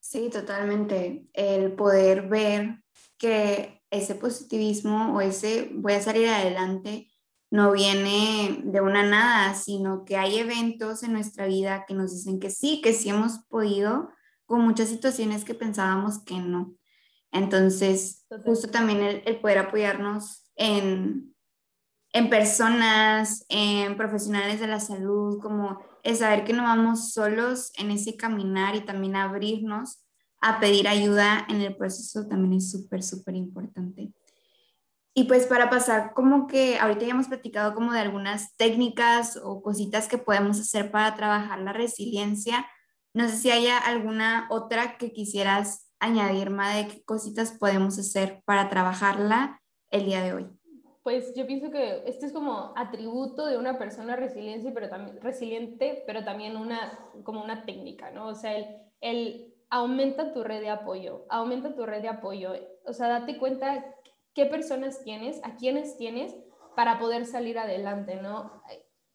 Sí, 0.00 0.28
totalmente. 0.28 1.28
El 1.32 1.72
poder 1.72 2.28
ver 2.28 2.82
que 3.16 3.82
ese 3.90 4.14
positivismo 4.14 5.16
o 5.16 5.20
ese 5.20 5.70
voy 5.72 5.94
a 5.94 6.02
salir 6.02 6.28
adelante 6.28 7.07
no 7.50 7.72
viene 7.72 8.60
de 8.64 8.80
una 8.80 9.02
nada, 9.02 9.54
sino 9.54 10.04
que 10.04 10.16
hay 10.16 10.38
eventos 10.38 11.02
en 11.02 11.12
nuestra 11.12 11.46
vida 11.46 11.84
que 11.86 11.94
nos 11.94 12.12
dicen 12.12 12.40
que 12.40 12.50
sí, 12.50 12.80
que 12.82 12.92
sí 12.92 13.08
hemos 13.08 13.38
podido, 13.48 14.10
con 14.44 14.62
muchas 14.62 14.88
situaciones 14.88 15.44
que 15.44 15.54
pensábamos 15.54 16.22
que 16.24 16.38
no. 16.38 16.74
Entonces, 17.32 18.26
justo 18.44 18.68
también 18.68 19.00
el, 19.00 19.22
el 19.26 19.40
poder 19.40 19.58
apoyarnos 19.58 20.50
en, 20.56 21.34
en 22.12 22.30
personas, 22.30 23.44
en 23.48 23.96
profesionales 23.96 24.60
de 24.60 24.66
la 24.66 24.80
salud, 24.80 25.38
como 25.40 25.78
el 26.02 26.16
saber 26.16 26.44
que 26.44 26.52
no 26.52 26.62
vamos 26.62 27.12
solos 27.12 27.72
en 27.76 27.90
ese 27.90 28.16
caminar 28.16 28.74
y 28.76 28.80
también 28.80 29.16
abrirnos 29.16 30.02
a 30.40 30.60
pedir 30.60 30.88
ayuda 30.88 31.46
en 31.48 31.60
el 31.60 31.76
proceso 31.76 32.26
también 32.26 32.54
es 32.54 32.70
súper, 32.70 33.02
súper 33.02 33.34
importante. 33.34 34.12
Y 35.14 35.24
pues 35.24 35.46
para 35.46 35.68
pasar, 35.70 36.12
como 36.14 36.46
que 36.46 36.78
ahorita 36.78 37.04
ya 37.04 37.10
hemos 37.10 37.28
platicado 37.28 37.74
como 37.74 37.92
de 37.92 38.00
algunas 38.00 38.56
técnicas 38.56 39.38
o 39.42 39.62
cositas 39.62 40.06
que 40.08 40.18
podemos 40.18 40.60
hacer 40.60 40.90
para 40.90 41.14
trabajar 41.14 41.58
la 41.60 41.72
resiliencia. 41.72 42.66
No 43.14 43.28
sé 43.28 43.36
si 43.36 43.50
haya 43.50 43.78
alguna 43.78 44.46
otra 44.50 44.96
que 44.96 45.12
quisieras 45.12 45.88
añadir, 46.00 46.50
más 46.50 46.76
de 46.76 46.88
qué 46.88 47.04
cositas 47.04 47.52
podemos 47.58 47.98
hacer 47.98 48.42
para 48.44 48.68
trabajarla 48.68 49.60
el 49.90 50.04
día 50.04 50.22
de 50.22 50.32
hoy? 50.32 50.46
Pues 51.02 51.34
yo 51.34 51.46
pienso 51.46 51.70
que 51.70 52.02
este 52.06 52.26
es 52.26 52.32
como 52.32 52.72
atributo 52.76 53.46
de 53.46 53.56
una 53.56 53.78
persona 53.78 54.14
resiliente, 54.16 54.70
pero 54.72 54.88
también, 54.88 55.20
resiliente, 55.22 56.04
pero 56.06 56.24
también 56.24 56.56
una, 56.56 56.98
como 57.24 57.42
una 57.42 57.64
técnica, 57.64 58.10
¿no? 58.10 58.28
O 58.28 58.34
sea, 58.34 58.56
el, 58.56 58.66
el 59.00 59.54
aumenta 59.70 60.32
tu 60.32 60.44
red 60.44 60.60
de 60.60 60.68
apoyo, 60.68 61.24
aumenta 61.30 61.74
tu 61.74 61.86
red 61.86 62.02
de 62.02 62.08
apoyo, 62.08 62.52
o 62.84 62.92
sea, 62.92 63.08
date 63.08 63.38
cuenta 63.38 63.84
qué 64.38 64.46
personas 64.46 65.02
tienes, 65.02 65.40
a 65.42 65.56
quiénes 65.56 65.96
tienes 65.96 66.32
para 66.76 67.00
poder 67.00 67.26
salir 67.26 67.58
adelante, 67.58 68.14
¿no? 68.22 68.62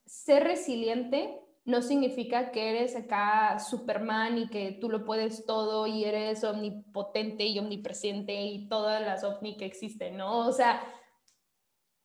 Ser 0.06 0.44
resiliente 0.44 1.40
no 1.64 1.82
significa 1.82 2.52
que 2.52 2.72
eres 2.72 2.94
acá 2.98 3.58
Superman 3.58 4.38
y 4.38 4.50
que 4.50 4.74
tú 4.82 4.90
lo 4.90 5.06
puedes 5.06 5.46
todo 5.46 5.88
y 5.88 6.04
eres 6.04 6.44
omnipotente 6.44 7.46
y 7.46 7.58
omnipresente 7.58 8.42
y 8.42 8.68
todas 8.68 9.02
las 9.02 9.24
ovni 9.24 9.56
que 9.56 9.64
existen, 9.64 10.18
¿no? 10.18 10.46
O 10.46 10.52
sea, 10.52 10.82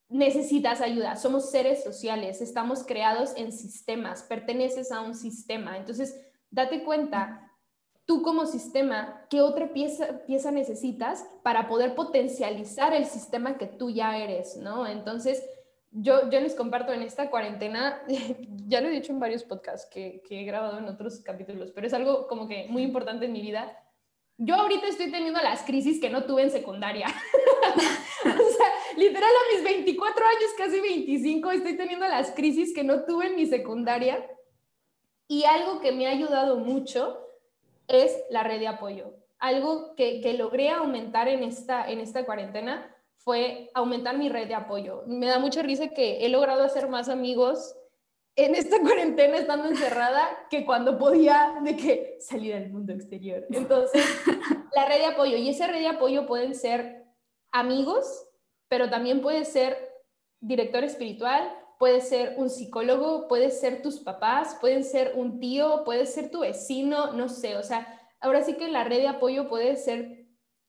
necesitas 0.09 0.81
ayuda. 0.81 1.17
Somos 1.17 1.51
seres 1.51 1.83
sociales, 1.83 2.41
estamos 2.41 2.85
creados 2.85 3.33
en 3.37 3.51
sistemas, 3.51 4.23
perteneces 4.23 4.93
a 4.93 5.01
un 5.01 5.17
sistema. 5.17 5.77
Entonces, 5.77 6.25
date 6.53 6.85
cuenta, 6.85 7.48
tú 8.09 8.23
como 8.23 8.47
sistema, 8.47 9.27
¿qué 9.29 9.43
otra 9.43 9.75
pieza, 9.75 10.23
pieza 10.27 10.51
necesitas 10.51 11.29
para 11.43 11.69
poder 11.69 11.95
potencializar 11.95 12.95
el 12.95 13.05
sistema 13.05 13.59
que 13.59 13.67
tú 13.67 13.91
ya 13.91 14.17
eres, 14.17 14.57
¿no? 14.57 14.87
Entonces, 14.87 15.45
yo, 15.91 16.31
yo 16.31 16.41
les 16.41 16.55
comparto 16.55 16.95
en 16.95 17.03
esta 17.03 17.29
cuarentena, 17.29 18.01
ya 18.67 18.81
lo 18.81 18.89
he 18.89 18.93
dicho 18.93 19.13
en 19.13 19.21
varios 19.21 19.45
podcasts 19.45 19.87
que, 19.91 20.23
que 20.27 20.41
he 20.41 20.45
grabado 20.45 20.79
en 20.79 20.87
otros 20.87 21.21
capítulos, 21.21 21.71
pero 21.71 21.87
es 21.87 21.93
algo 21.93 22.27
como 22.29 22.49
que 22.49 22.67
muy 22.71 22.83
importante 22.83 23.27
en 23.27 23.33
mi 23.33 23.43
vida. 23.43 23.79
Yo 24.39 24.55
ahorita 24.55 24.87
estoy 24.87 25.11
teniendo 25.11 25.43
las 25.43 25.61
crisis 25.65 26.01
que 26.01 26.09
no 26.09 26.25
tuve 26.25 26.45
en 26.45 26.51
secundaria. 26.51 27.09
o 28.25 28.27
sea, 28.57 28.69
literal 28.97 29.31
a 29.31 29.55
mis 29.55 29.65
24 29.65 30.25
años, 30.25 30.51
casi 30.57 30.81
25, 30.81 31.51
estoy 31.51 31.77
teniendo 31.77 32.09
las 32.09 32.31
crisis 32.31 32.73
que 32.73 32.85
no 32.85 33.05
tuve 33.05 33.27
en 33.27 33.37
mi 33.37 33.45
secundaria. 33.45 34.27
Y 35.29 35.45
algo 35.45 35.81
que 35.81 35.93
me 35.93 36.07
ha 36.07 36.11
ayudado 36.13 36.57
mucho 36.57 37.28
es 37.89 38.17
la 38.31 38.43
red 38.43 38.61
de 38.61 38.69
apoyo. 38.69 39.15
Algo 39.39 39.95
que, 39.97 40.21
que 40.21 40.35
logré 40.35 40.71
aumentar 40.71 41.29
en 41.29 41.43
esta, 41.43 41.89
en 41.91 42.01
esta 42.01 42.25
cuarentena 42.25 42.95
fue 43.17 43.71
aumentar 43.75 44.17
mi 44.17 44.29
red 44.29 44.49
de 44.49 44.55
apoyo. 44.55 45.03
Me 45.07 45.27
da 45.27 45.39
mucha 45.39 45.63
risa 45.63 45.89
que 45.89 46.25
he 46.25 46.29
logrado 46.29 46.63
hacer 46.63 46.89
más 46.89 47.09
amigos 47.09 47.75
en 48.37 48.55
esta 48.55 48.81
cuarentena 48.83 49.37
estando 49.37 49.69
encerrada 49.69 50.47
que 50.49 50.65
cuando 50.65 50.97
podía 50.97 51.59
de 51.63 51.77
que 51.77 52.17
salir 52.21 52.55
al 52.55 52.71
mundo 52.71 52.93
exterior. 52.93 53.47
Entonces, 53.51 54.05
la 54.75 54.87
red 54.87 54.99
de 54.99 55.07
apoyo 55.07 55.37
y 55.37 55.49
esa 55.49 55.67
red 55.67 55.81
de 55.81 55.89
apoyo 55.89 56.27
pueden 56.27 56.55
ser 56.55 57.05
amigos, 57.53 58.29
pero 58.69 58.89
también 58.89 59.21
puede 59.21 59.45
ser 59.45 59.77
director 60.41 60.85
espiritual, 60.85 61.53
puede 61.79 62.01
ser 62.01 62.35
un 62.37 62.51
psicólogo, 62.51 63.29
puede 63.29 63.51
ser 63.51 63.83
tus 63.83 64.01
papás, 64.01 64.57
pueden 64.61 64.85
ser 64.85 65.13
un 65.15 65.39
tío, 65.39 65.85
puede 65.85 66.07
ser 66.07 66.31
tu 66.31 66.41
vecino, 66.41 67.13
no 67.13 67.29
sé, 67.29 67.57
o 67.57 67.63
sea, 67.63 68.01
ahora 68.21 68.43
sí 68.43 68.55
que 68.55 68.69
la 68.69 68.85
red 68.85 68.99
de 68.99 69.09
apoyo 69.09 69.49
puede 69.49 69.77
ser 69.77 70.27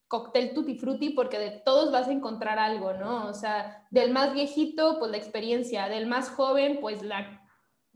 cóctel 0.08 0.54
tutti 0.54 0.76
frutti 0.76 1.12
porque 1.12 1.38
de 1.40 1.52
todos 1.52 1.92
vas 1.92 2.08
a 2.08 2.12
encontrar 2.12 2.58
algo, 2.60 2.94
¿no? 2.94 3.28
O 3.28 3.34
sea, 3.34 3.88
del 3.92 4.12
más 4.12 4.34
viejito, 4.34 4.98
pues 4.98 5.12
la 5.12 5.18
experiencia, 5.18 5.88
del 5.88 6.08
más 6.08 6.30
joven, 6.30 6.80
pues 6.82 7.04
la, 7.04 7.48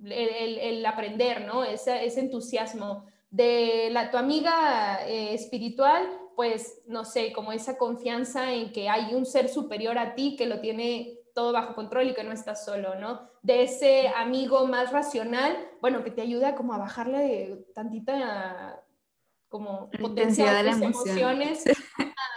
el, 0.03 0.85
aprender, 0.85 1.45
¿no? 1.45 1.63
Ese, 1.63 2.05
ese, 2.05 2.19
entusiasmo. 2.19 3.05
De 3.31 3.89
la, 3.91 4.11
tu 4.11 4.17
amiga 4.17 5.07
eh, 5.07 5.33
espiritual, 5.33 6.07
pues, 6.35 6.83
no 6.85 7.03
sé, 7.03 7.33
como 7.33 7.51
esa 7.51 7.79
confianza 7.79 8.53
en 8.53 8.71
que 8.71 8.89
hay 8.89 9.15
un 9.15 9.25
ser 9.25 9.49
superior 9.49 9.97
a 9.97 10.13
ti 10.13 10.35
que 10.35 10.45
lo 10.45 10.59
tiene 10.59 11.17
todo 11.33 11.51
bajo 11.51 11.75
control 11.75 12.09
y 12.09 12.13
que 12.13 12.23
no 12.23 12.31
estás 12.31 12.63
solo, 12.65 12.95
¿no? 12.95 13.27
De 13.41 13.63
ese 13.63 14.09
amigo 14.09 14.67
más 14.67 14.91
racional, 14.91 15.57
bueno, 15.81 16.03
que 16.03 16.11
te 16.11 16.21
ayuda 16.21 16.55
como 16.55 16.73
a 16.73 16.77
bajarle 16.77 17.65
tantita 17.73 18.83
como 19.49 19.89
potencia 19.91 20.53
de 20.53 20.63
las 20.63 20.81
emociones. 20.81 21.63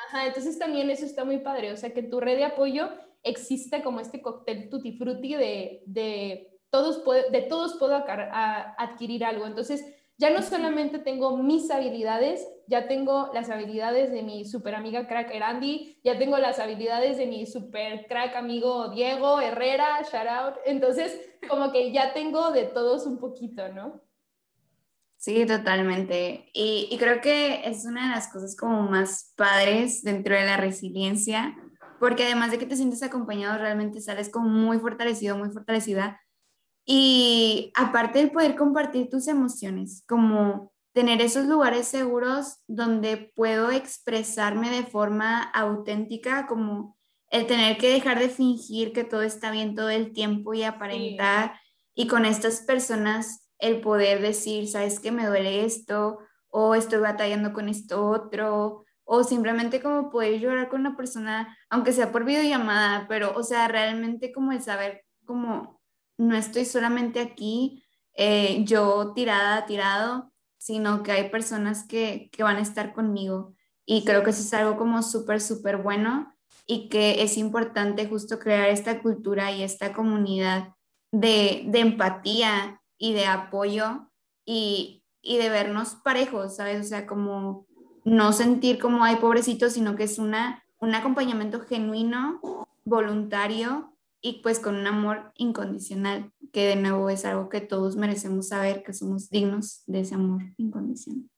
Ajá, 0.09 0.26
entonces 0.26 0.59
también 0.59 0.90
eso 0.90 1.04
está 1.04 1.24
muy 1.24 1.38
padre, 1.38 1.72
o 1.72 1.76
sea, 1.76 1.92
que 1.92 2.02
tu 2.02 2.20
red 2.20 2.37
de 2.37 2.44
apoyo 2.44 2.90
existe 3.22 3.82
como 3.82 4.00
este 4.00 4.22
cóctel 4.22 4.68
tutti 4.70 4.92
frutti 4.96 5.35
de, 5.35 5.82
de 5.87 6.56
todos, 6.70 7.02
de 7.32 7.42
todos 7.42 7.76
puedo 7.78 7.96
adquirir 7.96 9.24
algo. 9.24 9.46
Entonces, 9.46 9.85
ya 10.18 10.31
no 10.31 10.42
solamente 10.42 10.98
tengo 10.98 11.37
mis 11.37 11.70
habilidades, 11.70 12.46
ya 12.66 12.88
tengo 12.88 13.31
las 13.35 13.50
habilidades 13.50 14.11
de 14.11 14.22
mi 14.22 14.44
super 14.44 14.74
amiga 14.74 15.07
crack 15.07 15.31
Erandi, 15.35 16.00
ya 16.02 16.18
tengo 16.18 16.38
las 16.38 16.59
habilidades 16.59 17.18
de 17.18 17.26
mi 17.26 17.46
super 17.46 18.07
crack 18.09 18.35
amigo 18.35 18.88
Diego 18.88 19.40
Herrera, 19.40 20.02
shout 20.11 20.26
out. 20.26 20.55
Entonces, 20.64 21.20
como 21.48 21.70
que 21.70 21.92
ya 21.92 22.14
tengo 22.14 22.50
de 22.52 22.64
todos 22.64 23.07
un 23.07 23.18
poquito, 23.18 23.68
¿no? 23.72 24.02
Sí, 25.18 25.44
totalmente. 25.44 26.50
Y, 26.52 26.88
y, 26.90 26.98
creo 26.98 27.20
que 27.20 27.68
es 27.68 27.85
una 27.85 28.09
de 28.09 28.14
las 28.14 28.29
cosas 28.29 28.55
como 28.57 28.83
más 28.83 29.33
padres 29.37 30.02
dentro 30.02 30.35
de 30.35 30.44
la 30.44 30.57
resiliencia, 30.57 31.57
porque 31.98 32.24
además 32.24 32.50
de 32.50 32.59
que 32.59 32.66
te 32.66 32.76
sientes 32.76 33.02
acompañado, 33.02 33.59
realmente 33.59 34.00
sales 34.00 34.29
como 34.29 34.48
muy 34.48 34.79
fortalecido, 34.79 35.37
muy 35.37 35.50
fortalecida. 35.50 36.20
Y 36.87 37.72
aparte 37.75 38.20
de 38.20 38.29
poder 38.29 38.55
compartir 38.55 39.11
tus 39.11 39.27
emociones, 39.27 40.05
como 40.07 40.72
tener 40.92 41.20
esos 41.20 41.46
lugares 41.46 41.88
seguros 41.88 42.61
donde 42.68 43.33
puedo 43.35 43.70
expresarme 43.70 44.70
de 44.70 44.85
forma 44.85 45.42
auténtica, 45.42 46.46
como 46.46 46.96
el 47.31 47.46
tener 47.46 47.77
que 47.77 47.92
dejar 47.92 48.20
de 48.20 48.29
fingir 48.29 48.92
que 48.92 49.05
todo 49.05 49.22
está 49.22 49.51
bien 49.51 49.75
todo 49.75 49.90
el 49.90 50.12
tiempo 50.12 50.55
y 50.55 50.62
aparentar. 50.62 51.61
Y 51.94 52.07
con 52.07 52.25
estas 52.25 52.61
personas 52.61 53.51
el 53.59 53.81
poder 53.81 54.22
decir, 54.22 54.68
sabes 54.68 55.01
que 55.01 55.11
me 55.11 55.27
duele 55.27 55.64
esto, 55.64 56.18
o 56.49 56.75
estoy 56.75 57.01
batallando 57.01 57.53
con 57.53 57.68
esto 57.68 58.09
otro, 58.09 58.85
o 59.05 59.25
simplemente 59.25 59.83
como 59.83 60.11
poder 60.11 60.40
llorar 60.40 60.68
con 60.68 60.81
una 60.81 60.96
persona, 60.96 61.57
aunque 61.68 61.92
sea 61.92 62.12
por 62.12 62.25
videollamada, 62.25 63.07
pero, 63.09 63.35
o 63.37 63.42
sea, 63.42 63.68
realmente 63.68 64.33
como 64.33 64.53
el 64.53 64.62
saber 64.62 65.05
como 65.27 65.76
no 66.18 66.37
estoy 66.37 66.64
solamente 66.64 67.20
aquí, 67.20 67.85
eh, 68.14 68.64
yo 68.64 69.12
tirada, 69.14 69.66
tirado, 69.66 70.33
sino 70.59 71.02
que 71.02 71.12
hay 71.12 71.31
personas 71.31 71.87
que, 71.87 72.31
que 72.33 72.42
van 72.42 72.57
a 72.57 72.62
estar 72.62 72.92
conmigo. 72.94 73.55
Y 73.85 74.05
creo 74.05 74.24
que 74.24 74.31
eso 74.31 74.40
es 74.40 74.52
algo 74.55 74.76
como 74.76 75.02
súper, 75.02 75.40
súper 75.40 75.76
bueno 75.76 76.35
y 76.66 76.88
que 76.88 77.22
es 77.22 77.37
importante 77.37 78.09
justo 78.09 78.38
crear 78.38 78.68
esta 78.68 79.00
cultura 79.00 79.52
y 79.52 79.62
esta 79.62 79.92
comunidad 79.92 80.74
de, 81.12 81.64
de 81.66 81.81
empatía 81.81 82.83
y 82.98 83.12
de 83.12 83.26
apoyo 83.26 84.11
y, 84.44 85.05
y 85.22 85.37
de 85.38 85.50
vernos 85.50 85.96
parejos, 86.02 86.57
¿sabes? 86.57 86.85
O 86.85 86.88
sea, 86.88 87.07
como 87.07 87.66
no 88.05 88.33
sentir 88.33 88.79
como 88.79 89.05
hay 89.05 89.16
pobrecitos, 89.16 89.74
sino 89.74 89.94
que 89.96 90.05
es 90.05 90.18
una, 90.18 90.64
un 90.79 90.94
acompañamiento 90.94 91.61
genuino, 91.61 92.40
voluntario 92.85 93.95
y 94.27 94.41
pues 94.43 94.59
con 94.59 94.75
un 94.75 94.89
amor 94.89 95.31
incondicional, 95.37 96.33
que 96.53 96.67
de 96.67 96.75
nuevo 96.75 97.11
es 97.11 97.25
algo 97.25 97.49
que 97.49 97.61
todos 97.61 97.95
merecemos 97.95 98.49
saber, 98.49 98.83
que 98.83 98.93
somos 98.93 99.31
dignos 99.31 99.85
de 99.87 100.01
ese 100.01 100.17
amor 100.17 100.43
incondicional. 100.57 101.31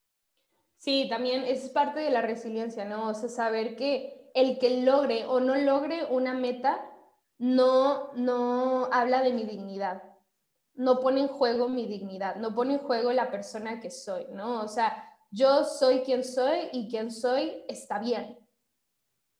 Sí, 0.79 1.07
también 1.11 1.45
es 1.45 1.69
parte 1.69 2.01
de 2.01 2.09
la 2.09 2.23
resiliencia, 2.23 2.87
¿no? 2.87 3.09
O 3.09 3.15
sea, 3.15 3.29
saber 3.29 3.77
que 3.77 4.31
el 4.35 4.59
que 4.59 4.83
logre 4.85 5.27
o 5.27 5.39
no 5.39 5.55
logre 5.55 6.07
una 6.09 6.33
meta 6.33 6.83
no, 7.37 8.11
no 8.15 8.89
habla 8.91 9.21
de 9.21 9.35
mi 9.35 9.45
dignidad, 9.45 10.03
no 10.73 11.01
pone 11.01 11.21
en 11.21 11.29
juego 11.29 11.69
mi 11.69 11.85
dignidad, 11.85 12.37
no 12.37 12.55
pone 12.55 12.77
en 12.77 12.81
juego 12.81 13.13
la 13.13 13.31
persona 13.31 13.81
que 13.81 13.91
soy, 13.91 14.29
¿no? 14.33 14.63
O 14.63 14.69
sea, 14.69 15.05
yo 15.31 15.65
soy 15.65 16.01
quien 16.05 16.25
soy 16.25 16.71
y 16.73 16.89
quien 16.89 17.11
soy 17.11 17.65
está 17.69 17.99
bien. 17.99 18.39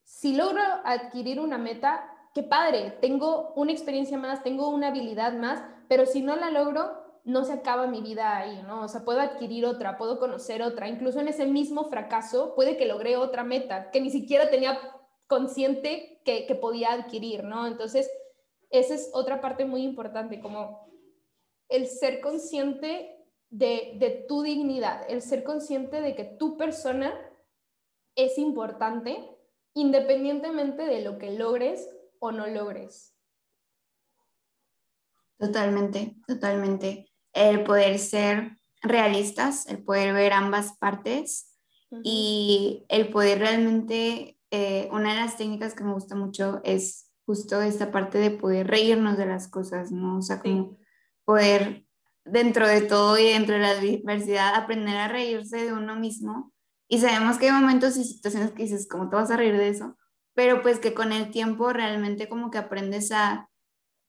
Si 0.05 0.37
logro 0.37 0.61
adquirir 0.85 1.41
una 1.41 1.57
meta, 1.57 2.15
qué 2.39 2.45
padre, 2.45 2.97
tengo 3.01 3.53
una 3.57 3.73
experiencia 3.73 4.17
más, 4.17 4.45
tengo 4.45 4.69
una 4.69 4.89
habilidad 4.89 5.33
más, 5.33 5.61
pero 5.89 6.07
si 6.07 6.23
no 6.23 6.37
la 6.37 6.53
logro, 6.53 6.93
no 7.25 7.45
se 7.45 7.53
acaba 7.53 7.89
mi 7.89 8.01
vida 8.01 8.37
ahí, 8.37 8.63
¿no? 8.63 8.85
O 8.85 8.89
sea, 8.89 9.05
puedo 9.05 9.21
adquirir 9.21 9.67
otra, 9.67 9.99
puedo 9.99 10.21
conocer 10.21 10.63
otra, 10.63 10.89
incluso 10.89 11.19
en 11.19 11.27
ese 11.27 11.47
mismo 11.47 11.91
fracaso 11.91 12.55
puede 12.55 12.77
que 12.77 12.87
logré 12.87 13.17
otra 13.17 13.43
meta 13.43 13.91
que 13.91 14.01
ni 14.01 14.11
siquiera 14.11 14.51
tenía 14.51 14.79
consciente 15.27 16.23
que, 16.25 16.47
que 16.47 16.55
podía 16.55 16.93
adquirir, 16.93 17.43
¿no? 17.43 17.67
Entonces, 17.67 18.09
esa 18.71 18.95
es 18.95 19.11
otra 19.13 19.41
parte 19.41 19.65
muy 19.65 19.83
importante, 19.83 20.41
como 20.41 20.89
el 21.69 21.89
ser 21.89 22.21
consciente 22.21 23.19
de, 23.51 24.25
tu 24.29 24.43
dignidad, 24.43 25.03
el 25.11 25.23
ser 25.23 25.43
consciente 25.43 26.01
de 26.01 26.15
que 26.15 26.25
tu 26.25 26.57
persona 26.57 27.13
es 28.15 28.39
importante 28.39 29.35
independientemente 29.75 30.85
de 30.85 31.03
lo 31.03 31.19
que 31.19 31.33
logres 31.33 31.98
o 32.21 32.33
no 32.33 32.47
logres. 32.47 33.15
Totalmente, 35.39 36.17
totalmente. 36.27 37.09
El 37.33 37.63
poder 37.65 37.99
ser 37.99 38.59
realistas, 38.83 39.67
el 39.67 39.83
poder 39.83 40.13
ver 40.13 40.33
ambas 40.33 40.77
partes 40.79 41.55
y 42.03 42.85
el 42.89 43.09
poder 43.09 43.39
realmente, 43.39 44.39
eh, 44.51 44.89
una 44.93 45.15
de 45.15 45.21
las 45.21 45.37
técnicas 45.37 45.75
que 45.75 45.85
me 45.85 45.93
gusta 45.93 46.15
mucho 46.15 46.61
es 46.65 47.11
justo 47.25 47.61
esta 47.63 47.91
parte 47.91 48.19
de 48.19 48.31
poder 48.31 48.67
reírnos 48.67 49.17
de 49.17 49.27
las 49.27 49.49
cosas, 49.49 49.93
¿no? 49.93 50.19
O 50.19 50.23
sea, 50.23 50.41
como 50.41 50.79
poder 51.25 51.85
dentro 52.25 52.67
de 52.67 52.83
todo 52.83 53.19
y 53.19 53.25
dentro 53.25 53.55
de 53.55 53.61
la 53.61 53.75
diversidad 53.75 54.55
aprender 54.55 54.97
a 54.97 55.09
reírse 55.09 55.65
de 55.65 55.73
uno 55.73 55.97
mismo. 55.97 56.53
Y 56.89 56.99
sabemos 56.99 57.39
que 57.39 57.47
hay 57.47 57.53
momentos 57.53 57.97
y 57.97 58.05
situaciones 58.05 58.53
que 58.53 58.63
dices, 58.63 58.89
¿cómo 58.89 59.09
te 59.09 59.17
vas 59.17 59.31
a 59.31 59.37
reír 59.37 59.57
de 59.57 59.69
eso? 59.69 59.97
Pero 60.39 60.63
pues 60.63 60.79
que 60.79 60.95
con 60.95 61.11
el 61.11 61.33
tiempo 61.33 61.73
realmente 61.73 62.29
como 62.29 62.53
que 62.53 62.59
aprendes 62.59 63.11
a, 63.11 63.51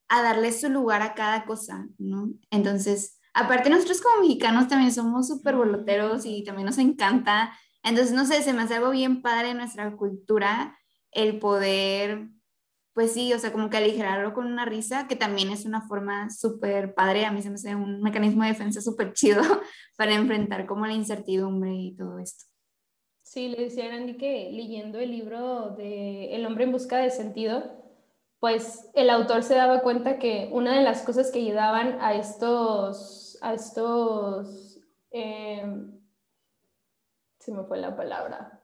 a 0.09 0.21
darle 0.21 0.51
su 0.51 0.69
lugar 0.69 1.01
a 1.01 1.15
cada 1.15 1.43
cosa, 1.45 1.87
¿no? 1.97 2.29
Entonces, 2.51 3.19
aparte 3.33 3.71
nosotros 3.71 3.99
como 3.99 4.21
mexicanos 4.21 4.67
también 4.67 4.93
somos 4.93 5.27
súper 5.27 5.55
boloteros 5.55 6.27
y 6.27 6.43
también 6.43 6.67
nos 6.67 6.77
encanta. 6.77 7.57
Entonces, 7.81 8.13
no 8.13 8.27
sé, 8.27 8.43
se 8.43 8.53
me 8.53 8.61
hace 8.61 8.75
algo 8.75 8.91
bien 8.91 9.23
padre 9.23 9.49
en 9.49 9.57
nuestra 9.57 9.91
cultura 9.97 10.77
el 11.09 11.39
poder 11.39 12.29
pues 12.93 13.13
sí, 13.13 13.33
o 13.33 13.39
sea, 13.39 13.51
como 13.51 13.71
que 13.71 13.77
aligerarlo 13.77 14.35
con 14.35 14.45
una 14.45 14.65
risa, 14.65 15.07
que 15.07 15.15
también 15.15 15.49
es 15.49 15.65
una 15.65 15.87
forma 15.87 16.29
súper 16.29 16.93
padre, 16.93 17.25
a 17.25 17.31
mí 17.31 17.41
se 17.41 17.49
me 17.49 17.55
hace 17.55 17.73
un 17.73 18.01
mecanismo 18.01 18.43
de 18.43 18.49
defensa 18.49 18.81
súper 18.81 19.13
chido 19.13 19.41
para 19.97 20.13
enfrentar 20.13 20.67
como 20.67 20.85
la 20.85 20.93
incertidumbre 20.93 21.73
y 21.73 21.95
todo 21.95 22.19
esto. 22.19 22.48
Sí, 23.29 23.47
le 23.47 23.65
decía 23.65 23.93
a 23.93 23.95
Andy 23.95 24.17
que 24.17 24.49
leyendo 24.51 24.97
el 24.97 25.11
libro 25.11 25.75
de 25.77 26.35
El 26.35 26.47
hombre 26.47 26.63
en 26.63 26.71
busca 26.71 26.97
de 26.97 27.11
sentido, 27.11 27.61
pues 28.39 28.89
el 28.95 29.11
autor 29.11 29.43
se 29.43 29.53
daba 29.53 29.81
cuenta 29.81 30.17
que 30.17 30.49
una 30.51 30.75
de 30.75 30.81
las 30.81 31.03
cosas 31.03 31.29
que 31.29 31.37
ayudaban 31.37 31.99
a 32.01 32.15
estos, 32.15 33.37
a 33.41 33.53
estos, 33.53 34.79
em, 35.11 35.91
se 37.37 37.51
me 37.51 37.63
fue 37.65 37.77
la 37.77 37.95
palabra, 37.95 38.61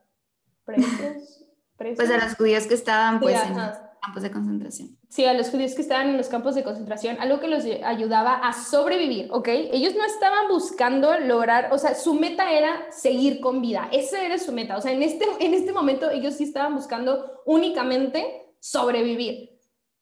presos, 0.64 1.46
pues 1.78 2.10
a 2.10 2.26
los 2.26 2.36
judíos 2.36 2.66
que 2.66 2.74
estaban 2.74 3.20
pues 3.20 3.40
en 3.44 3.60
campos 4.06 4.24
de 4.24 4.32
concentración. 4.32 4.98
Sí, 5.10 5.26
a 5.26 5.34
los 5.34 5.50
judíos 5.50 5.74
que 5.74 5.82
estaban 5.82 6.10
en 6.10 6.18
los 6.18 6.28
campos 6.28 6.56
de 6.56 6.64
concentración, 6.64 7.18
algo 7.20 7.40
que 7.40 7.48
los 7.48 7.64
ayudaba 7.84 8.36
a 8.36 8.54
sobrevivir, 8.54 9.30
¿ok? 9.32 9.48
Ellos 9.48 9.96
no 9.96 10.06
estaban 10.06 10.48
buscando 10.48 11.18
lograr, 11.20 11.70
o 11.72 11.78
sea, 11.78 11.96
su 11.96 12.14
meta 12.14 12.52
era 12.52 12.92
seguir 12.92 13.40
con 13.40 13.62
vida, 13.62 13.90
esa 13.92 14.24
era 14.24 14.38
su 14.38 14.52
meta, 14.52 14.78
o 14.78 14.82
sea, 14.82 14.92
en 14.92 15.02
este, 15.02 15.26
en 15.40 15.54
este 15.54 15.74
momento 15.74 16.10
ellos 16.10 16.36
sí 16.36 16.44
estaban 16.44 16.76
buscando 16.76 17.42
únicamente 17.46 18.54
sobrevivir. 18.60 19.52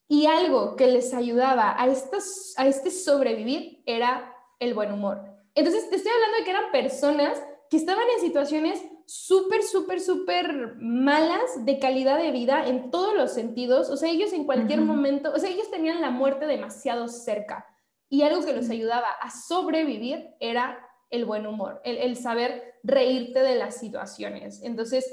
Y 0.07 0.25
algo 0.25 0.75
que 0.75 0.87
les 0.87 1.13
ayudaba 1.13 1.75
a, 1.81 1.87
estas, 1.87 2.53
a 2.57 2.67
este 2.67 2.91
sobrevivir 2.91 3.81
era 3.85 4.35
el 4.59 4.73
buen 4.73 4.91
humor. 4.91 5.21
Entonces, 5.55 5.89
te 5.89 5.95
estoy 5.95 6.11
hablando 6.11 6.37
de 6.37 6.43
que 6.43 6.49
eran 6.51 6.71
personas 6.71 7.41
que 7.69 7.77
estaban 7.77 8.03
en 8.15 8.21
situaciones 8.21 8.81
súper, 9.05 9.63
súper, 9.63 9.99
súper 9.99 10.75
malas 10.79 11.65
de 11.65 11.79
calidad 11.79 12.17
de 12.17 12.31
vida 12.31 12.67
en 12.67 12.91
todos 12.91 13.15
los 13.15 13.31
sentidos. 13.33 13.89
O 13.89 13.97
sea, 13.97 14.09
ellos 14.09 14.33
en 14.33 14.45
cualquier 14.45 14.81
momento, 14.81 15.31
o 15.33 15.39
sea, 15.39 15.49
ellos 15.49 15.69
tenían 15.71 16.01
la 16.01 16.09
muerte 16.09 16.45
demasiado 16.45 17.07
cerca. 17.07 17.65
Y 18.09 18.21
algo 18.21 18.45
que 18.45 18.53
los 18.53 18.69
ayudaba 18.69 19.07
a 19.21 19.31
sobrevivir 19.31 20.29
era 20.39 20.77
el 21.09 21.25
buen 21.25 21.45
humor, 21.45 21.81
el, 21.83 21.97
el 21.97 22.15
saber 22.17 22.75
reírte 22.83 23.39
de 23.39 23.55
las 23.55 23.77
situaciones. 23.77 24.61
Entonces, 24.63 25.05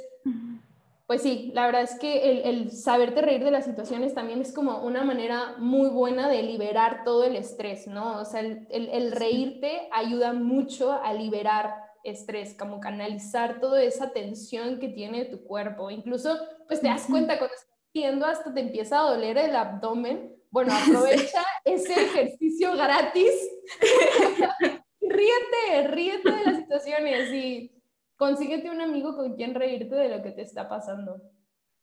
pues 1.06 1.22
sí, 1.22 1.50
la 1.54 1.66
verdad 1.66 1.82
es 1.82 1.98
que 1.98 2.30
el, 2.30 2.38
el, 2.44 2.70
saberte 2.70 3.20
reír 3.20 3.42
de 3.42 3.50
las 3.50 3.64
situaciones 3.64 4.14
también 4.14 4.40
es 4.40 4.52
como 4.52 4.78
una 4.78 5.02
manera 5.02 5.56
muy 5.58 5.88
buena 5.88 6.28
de 6.28 6.42
liberar 6.42 7.02
todo 7.04 7.24
el 7.24 7.36
estrés, 7.36 7.86
¿no? 7.86 8.18
O 8.20 8.24
sea, 8.24 8.40
el, 8.40 8.66
el 8.70 9.10
reírte 9.12 9.88
ayuda 9.92 10.32
mucho 10.32 10.92
a 10.92 11.12
liberar 11.12 11.89
estrés, 12.04 12.54
como 12.54 12.80
canalizar 12.80 13.60
toda 13.60 13.82
esa 13.82 14.12
tensión 14.12 14.78
que 14.78 14.88
tiene 14.88 15.24
tu 15.26 15.42
cuerpo. 15.44 15.90
Incluso, 15.90 16.36
pues 16.66 16.80
te 16.80 16.88
das 16.88 17.06
cuenta 17.06 17.38
cuando 17.38 17.54
estás 17.54 17.78
riendo 17.92 18.26
hasta 18.26 18.52
te 18.54 18.60
empieza 18.60 19.00
a 19.00 19.10
doler 19.10 19.38
el 19.38 19.54
abdomen. 19.54 20.36
Bueno, 20.50 20.72
aprovecha 20.74 21.42
ese 21.64 21.92
ejercicio 21.92 22.72
gratis. 22.72 23.32
ríete, 25.00 25.88
ríete 25.88 26.30
de 26.30 26.44
las 26.44 26.56
situaciones 26.56 27.32
y 27.32 27.72
consíguete 28.16 28.70
un 28.70 28.80
amigo 28.80 29.16
con 29.16 29.34
quien 29.34 29.54
reírte 29.54 29.94
de 29.94 30.08
lo 30.08 30.22
que 30.22 30.30
te 30.30 30.42
está 30.42 30.68
pasando. 30.68 31.22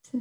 Sí, 0.03 0.19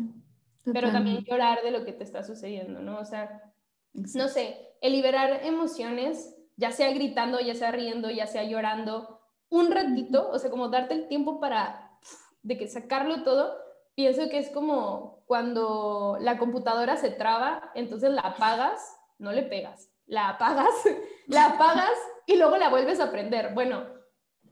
Pero 0.64 0.90
también 0.90 1.24
llorar 1.24 1.62
de 1.62 1.70
lo 1.70 1.84
que 1.84 1.92
te 1.92 2.04
está 2.04 2.22
sucediendo, 2.22 2.80
¿no? 2.80 2.98
O 2.98 3.04
sea, 3.04 3.52
no 3.92 4.28
sé, 4.28 4.74
el 4.80 4.92
liberar 4.92 5.40
emociones, 5.44 6.34
ya 6.56 6.72
sea 6.72 6.90
gritando, 6.92 7.40
ya 7.40 7.54
sea 7.54 7.70
riendo, 7.70 8.10
ya 8.10 8.26
sea 8.26 8.44
llorando, 8.44 9.15
un 9.48 9.70
ratito, 9.70 10.30
o 10.30 10.38
sea, 10.38 10.50
como 10.50 10.68
darte 10.68 10.94
el 10.94 11.08
tiempo 11.08 11.40
para 11.40 11.98
de 12.42 12.56
que 12.56 12.68
sacarlo 12.68 13.22
todo, 13.24 13.56
pienso 13.94 14.28
que 14.28 14.38
es 14.38 14.50
como 14.50 15.24
cuando 15.26 16.18
la 16.20 16.38
computadora 16.38 16.96
se 16.96 17.10
traba, 17.10 17.70
entonces 17.74 18.10
la 18.10 18.22
apagas, 18.22 18.96
no 19.18 19.32
le 19.32 19.42
pegas, 19.42 19.90
la 20.06 20.30
apagas, 20.30 20.74
la 21.26 21.46
apagas 21.46 21.98
y 22.26 22.36
luego 22.36 22.56
la 22.56 22.68
vuelves 22.68 23.00
a 23.00 23.10
prender. 23.10 23.54
Bueno, 23.54 23.84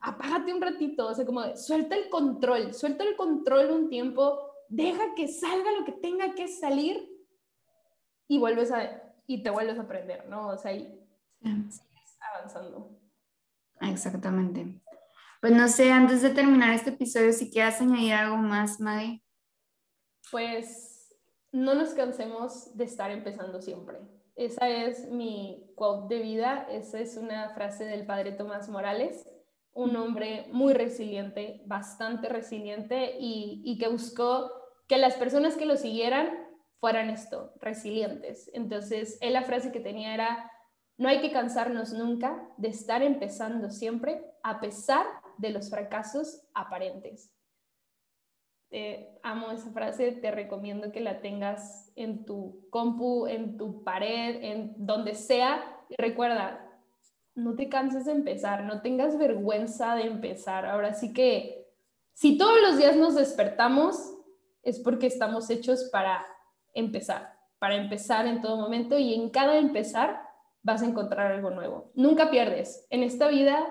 apágate 0.00 0.52
un 0.52 0.61
ratito, 0.61 1.07
o 1.07 1.14
sea, 1.14 1.24
como 1.24 1.57
suelta 1.57 1.94
el 1.94 2.09
control, 2.09 2.74
suelta 2.74 3.04
el 3.04 3.16
control 3.16 3.70
un 3.70 3.88
tiempo, 3.88 4.50
deja 4.68 5.14
que 5.14 5.28
salga 5.28 5.70
lo 5.72 5.85
que 5.85 5.92
tenga 5.92 6.35
que 6.35 6.48
salir 6.48 7.09
y 8.26 8.38
vuelves 8.38 8.72
a, 8.72 9.14
y 9.26 9.42
te 9.42 9.50
vuelves 9.50 9.78
a 9.78 9.83
aprender, 9.83 10.26
¿no? 10.28 10.48
O 10.48 10.57
sea, 10.57 10.72
y 10.72 11.00
sigues 11.42 12.18
avanzando. 12.35 12.90
Exactamente. 13.80 14.80
Pues 15.44 15.52
no 15.54 15.68
sé, 15.68 15.92
antes 15.92 16.22
de 16.22 16.30
terminar 16.30 16.72
este 16.72 16.88
episodio, 16.88 17.30
si 17.30 17.50
quieres 17.50 17.78
añadir 17.78 18.14
algo 18.14 18.38
más, 18.38 18.80
Maggie. 18.80 19.22
Pues 20.30 21.14
no 21.52 21.74
nos 21.74 21.90
cansemos 21.90 22.74
de 22.74 22.85
estar 22.85 23.11
empezando 23.11 23.61
siempre. 23.61 23.98
Esa 24.37 24.66
es 24.70 25.11
mi 25.11 25.70
quote 25.74 26.14
de 26.14 26.22
vida, 26.22 26.66
esa 26.70 26.98
es 26.98 27.18
una 27.18 27.50
frase 27.50 27.85
del 27.85 28.07
padre 28.07 28.33
Tomás 28.33 28.70
Morales 28.70 29.28
un 29.74 29.94
hombre 29.96 30.48
muy 30.50 30.72
resiliente, 30.72 31.61
bastante 31.66 32.30
resiliente 32.30 33.18
y, 33.20 33.76
que 33.78 33.88
buscó 33.88 34.50
que 34.88 34.96
las 34.96 35.16
personas 35.16 35.57
que 35.59 35.66
lo 35.66 35.76
siguieran 35.76 36.30
fueran 36.80 37.11
esto, 37.11 37.52
resilientes. 37.61 38.50
Entonces, 38.54 39.18
él 39.20 39.35
la 39.35 39.42
frase 39.42 39.72
que 39.72 39.80
tenía 39.80 40.14
era, 40.14 40.50
no 40.96 41.11
hay 41.11 41.20
que 41.20 41.33
cansarnos 41.33 41.92
nunca 41.92 42.48
de 42.57 42.68
estar 42.68 43.02
empezando 43.02 43.70
siempre 43.70 44.24
a 44.42 44.59
pesar 44.59 45.04
de 45.38 45.51
los 45.51 45.70
fracasos 45.70 46.42
aparentes. 46.55 47.33
amo 49.23 49.53
esa 49.53 49.70
frase, 49.70 50.12
te 50.12 50.31
recomiendo 50.31 50.90
que 50.90 51.01
la 51.01 51.20
tengas 51.20 51.92
en 51.97 52.25
tu 52.25 52.66
compu, 52.70 53.27
en 53.27 53.57
tu 53.57 53.85
pared, 53.85 54.42
en 54.42 54.75
donde 54.77 55.14
sea. 55.14 55.62
Recuerda, 55.97 56.61
no 57.35 57.55
te 57.55 57.68
canses 57.68 58.05
de 58.07 58.12
empezar, 58.12 58.64
no 58.64 58.83
tengas 58.83 59.18
vergüenza 59.18 59.94
de 59.94 60.03
empezar. 60.03 60.66
Ahora 60.66 60.94
sí 60.94 61.12
que 61.12 61.64
si 62.14 62.38
todos 62.38 62.61
los 62.62 62.79
días 62.79 62.97
nos 62.97 63.14
despertamos 63.14 64.14
es 64.62 64.79
porque 64.81 65.07
estamos 65.07 65.51
hechos 65.51 65.88
para 65.92 66.25
empezar, 66.73 67.37
para 67.59 67.77
empezar 67.77 68.27
en 68.27 68.40
todo 68.40 68.57
momento 68.57 68.99
y 68.99 69.14
en 69.14 69.31
cada 69.31 69.59
empezar 69.59 70.20
vas 70.62 70.83
a 70.83 70.87
encontrar 70.87 71.33
algo 71.33 71.51
nuevo. 71.51 71.90
Nunca 71.94 72.31
pierdes. 72.31 72.87
En 72.90 73.03
esta 73.03 73.29
vida 73.29 73.66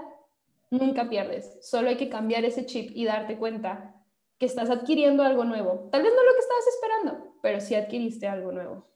nunca 0.74 1.10
pierdes. 1.10 1.58
Solo 1.62 1.90
hay 1.90 1.98
que 1.98 2.10
cambiar 2.10 2.44
ese 2.46 2.66
chip 2.66 2.92
y 2.94 3.06
darte 3.06 3.38
cuenta 3.38 3.96
que 4.40 4.46
estás 4.46 4.70
adquiriendo 4.70 5.24
algo 5.24 5.46
nuevo. 5.46 5.90
Tal 5.92 6.02
vez 6.02 6.12
no 6.14 6.24
lo 6.24 6.34
que 6.34 6.40
estabas 6.40 6.68
esperando, 6.68 7.36
pero 7.42 7.62
sí 7.62 7.76
adquiriste 7.76 8.28
algo 8.28 8.52
nuevo. 8.52 8.90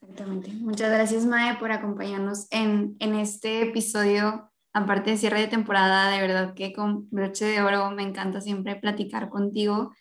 Exactamente. 0.00 0.52
Muchas 0.52 0.90
gracias, 0.90 1.24
Mae, 1.24 1.56
por 1.56 1.72
acompañarnos 1.72 2.46
en, 2.50 2.96
en 2.98 3.14
este 3.14 3.62
episodio, 3.62 4.50
aparte 4.72 5.10
de 5.10 5.16
cierre 5.16 5.40
de 5.40 5.48
temporada. 5.48 6.10
De 6.10 6.20
verdad 6.20 6.54
que 6.54 6.72
con 6.72 7.08
broche 7.10 7.44
de 7.44 7.62
oro 7.62 7.90
me 7.90 8.02
encanta 8.02 8.40
siempre 8.40 8.76
platicar 8.76 9.28
contigo. 9.28 9.92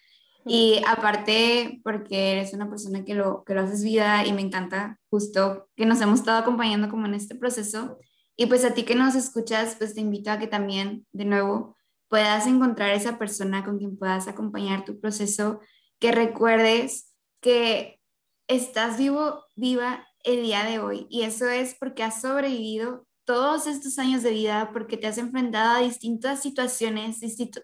Y 0.45 0.81
aparte, 0.87 1.81
porque 1.83 2.31
eres 2.31 2.53
una 2.53 2.69
persona 2.69 3.03
que 3.03 3.15
lo, 3.15 3.43
que 3.43 3.53
lo 3.53 3.61
haces 3.61 3.83
vida 3.83 4.25
y 4.25 4.31
me 4.31 4.41
encanta 4.41 4.97
justo 5.09 5.67
que 5.75 5.85
nos 5.85 5.99
hemos 5.99 6.19
estado 6.19 6.39
acompañando 6.39 6.89
como 6.89 7.05
en 7.05 7.15
este 7.15 7.35
proceso. 7.35 7.97
Y 8.37 8.45
pues 8.45 8.63
a 8.63 8.73
ti 8.73 8.83
que 8.83 8.95
nos 8.95 9.15
escuchas, 9.15 9.75
pues 9.77 9.95
te 9.95 10.01
invito 10.01 10.31
a 10.31 10.37
que 10.37 10.47
también, 10.47 11.07
de 11.11 11.25
nuevo, 11.25 11.75
puedas 12.07 12.47
encontrar 12.47 12.91
esa 12.91 13.17
persona 13.17 13.65
con 13.65 13.79
quien 13.79 13.97
puedas 13.97 14.27
acompañar 14.27 14.85
tu 14.85 14.99
proceso, 14.99 15.59
que 15.99 16.11
recuerdes 16.11 17.13
que 17.41 17.99
estás 18.47 18.97
vivo, 18.97 19.43
viva 19.55 20.07
el 20.23 20.43
día 20.43 20.63
de 20.63 20.79
hoy. 20.79 21.07
Y 21.09 21.23
eso 21.23 21.49
es 21.49 21.75
porque 21.79 22.03
has 22.03 22.21
sobrevivido 22.21 23.07
todos 23.25 23.67
estos 23.67 23.99
años 23.99 24.23
de 24.23 24.31
vida, 24.31 24.69
porque 24.71 24.97
te 24.97 25.07
has 25.07 25.17
enfrentado 25.17 25.77
a 25.77 25.81
distintas 25.81 26.41
situaciones, 26.41 27.19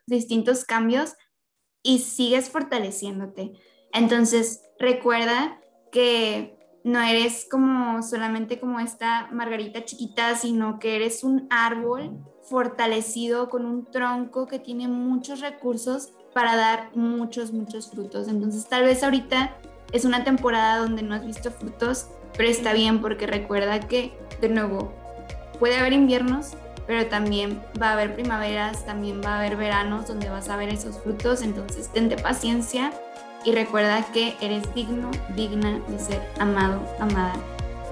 distintos 0.08 0.66
cambios 0.66 1.14
y 1.84 2.00
sigues 2.00 2.50
fortaleciéndote. 2.50 3.54
Entonces, 3.94 4.62
recuerda 4.80 5.62
que 5.92 6.58
no 6.84 7.02
eres 7.02 7.48
como 7.50 8.04
solamente 8.04 8.60
como 8.60 8.80
esta 8.80 9.30
margarita 9.32 9.86
chiquita, 9.86 10.36
sino 10.36 10.80
que 10.80 10.96
eres 10.96 11.24
un 11.24 11.48
árbol 11.50 12.20
fortalecido 12.50 13.50
con 13.50 13.66
un 13.66 13.90
tronco 13.90 14.48
que 14.48 14.60
tiene 14.60 14.88
muchos 14.88 15.40
recursos 15.40 16.12
para 16.34 16.56
dar 16.56 16.92
muchos, 16.96 17.54
muchos 17.54 17.90
frutos. 17.90 18.28
Entonces, 18.28 18.68
tal 18.68 18.84
vez 18.84 19.04
ahorita 19.04 19.56
es 19.94 20.04
una 20.04 20.24
temporada 20.24 20.78
donde 20.78 21.04
no 21.04 21.16
has 21.16 21.26
visto 21.26 21.52
frutos, 21.52 22.08
pero 22.36 22.50
está 22.50 22.74
bien 22.74 23.00
porque 23.02 23.28
recuerda 23.28 23.80
que, 23.80 24.12
de 24.42 24.50
nuevo, 24.50 24.92
puede 25.60 25.78
haber 25.78 25.94
inviernos, 25.94 26.58
pero 26.86 27.08
también 27.08 27.62
va 27.82 27.90
a 27.90 27.94
haber 27.94 28.14
primaveras, 28.14 28.86
también 28.86 29.22
va 29.24 29.36
a 29.36 29.40
haber 29.40 29.56
veranos 29.56 30.08
donde 30.08 30.30
vas 30.30 30.50
a 30.50 30.58
ver 30.58 30.70
esos 30.70 31.00
frutos, 31.00 31.42
entonces 31.42 31.90
tente 31.94 32.18
paciencia 32.18 32.92
y 33.46 33.52
recuerda 33.52 34.06
que 34.14 34.36
eres 34.42 34.74
digno, 34.74 35.12
digna 35.36 35.80
de 35.88 36.00
ser 36.00 36.22
amado, 36.40 36.82
amada 37.00 37.34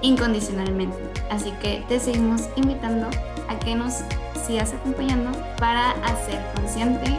incondicionalmente. 0.02 0.98
Así 1.30 1.52
que 1.60 1.84
te 1.88 2.00
seguimos 2.00 2.48
invitando 2.56 3.08
a 3.48 3.58
que 3.58 3.74
nos 3.74 4.00
sigas 4.46 4.72
acompañando 4.72 5.30
para 5.58 5.90
hacer 6.04 6.40
consciente 6.54 7.18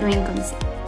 lo 0.00 0.08
inconsciente. 0.08 0.79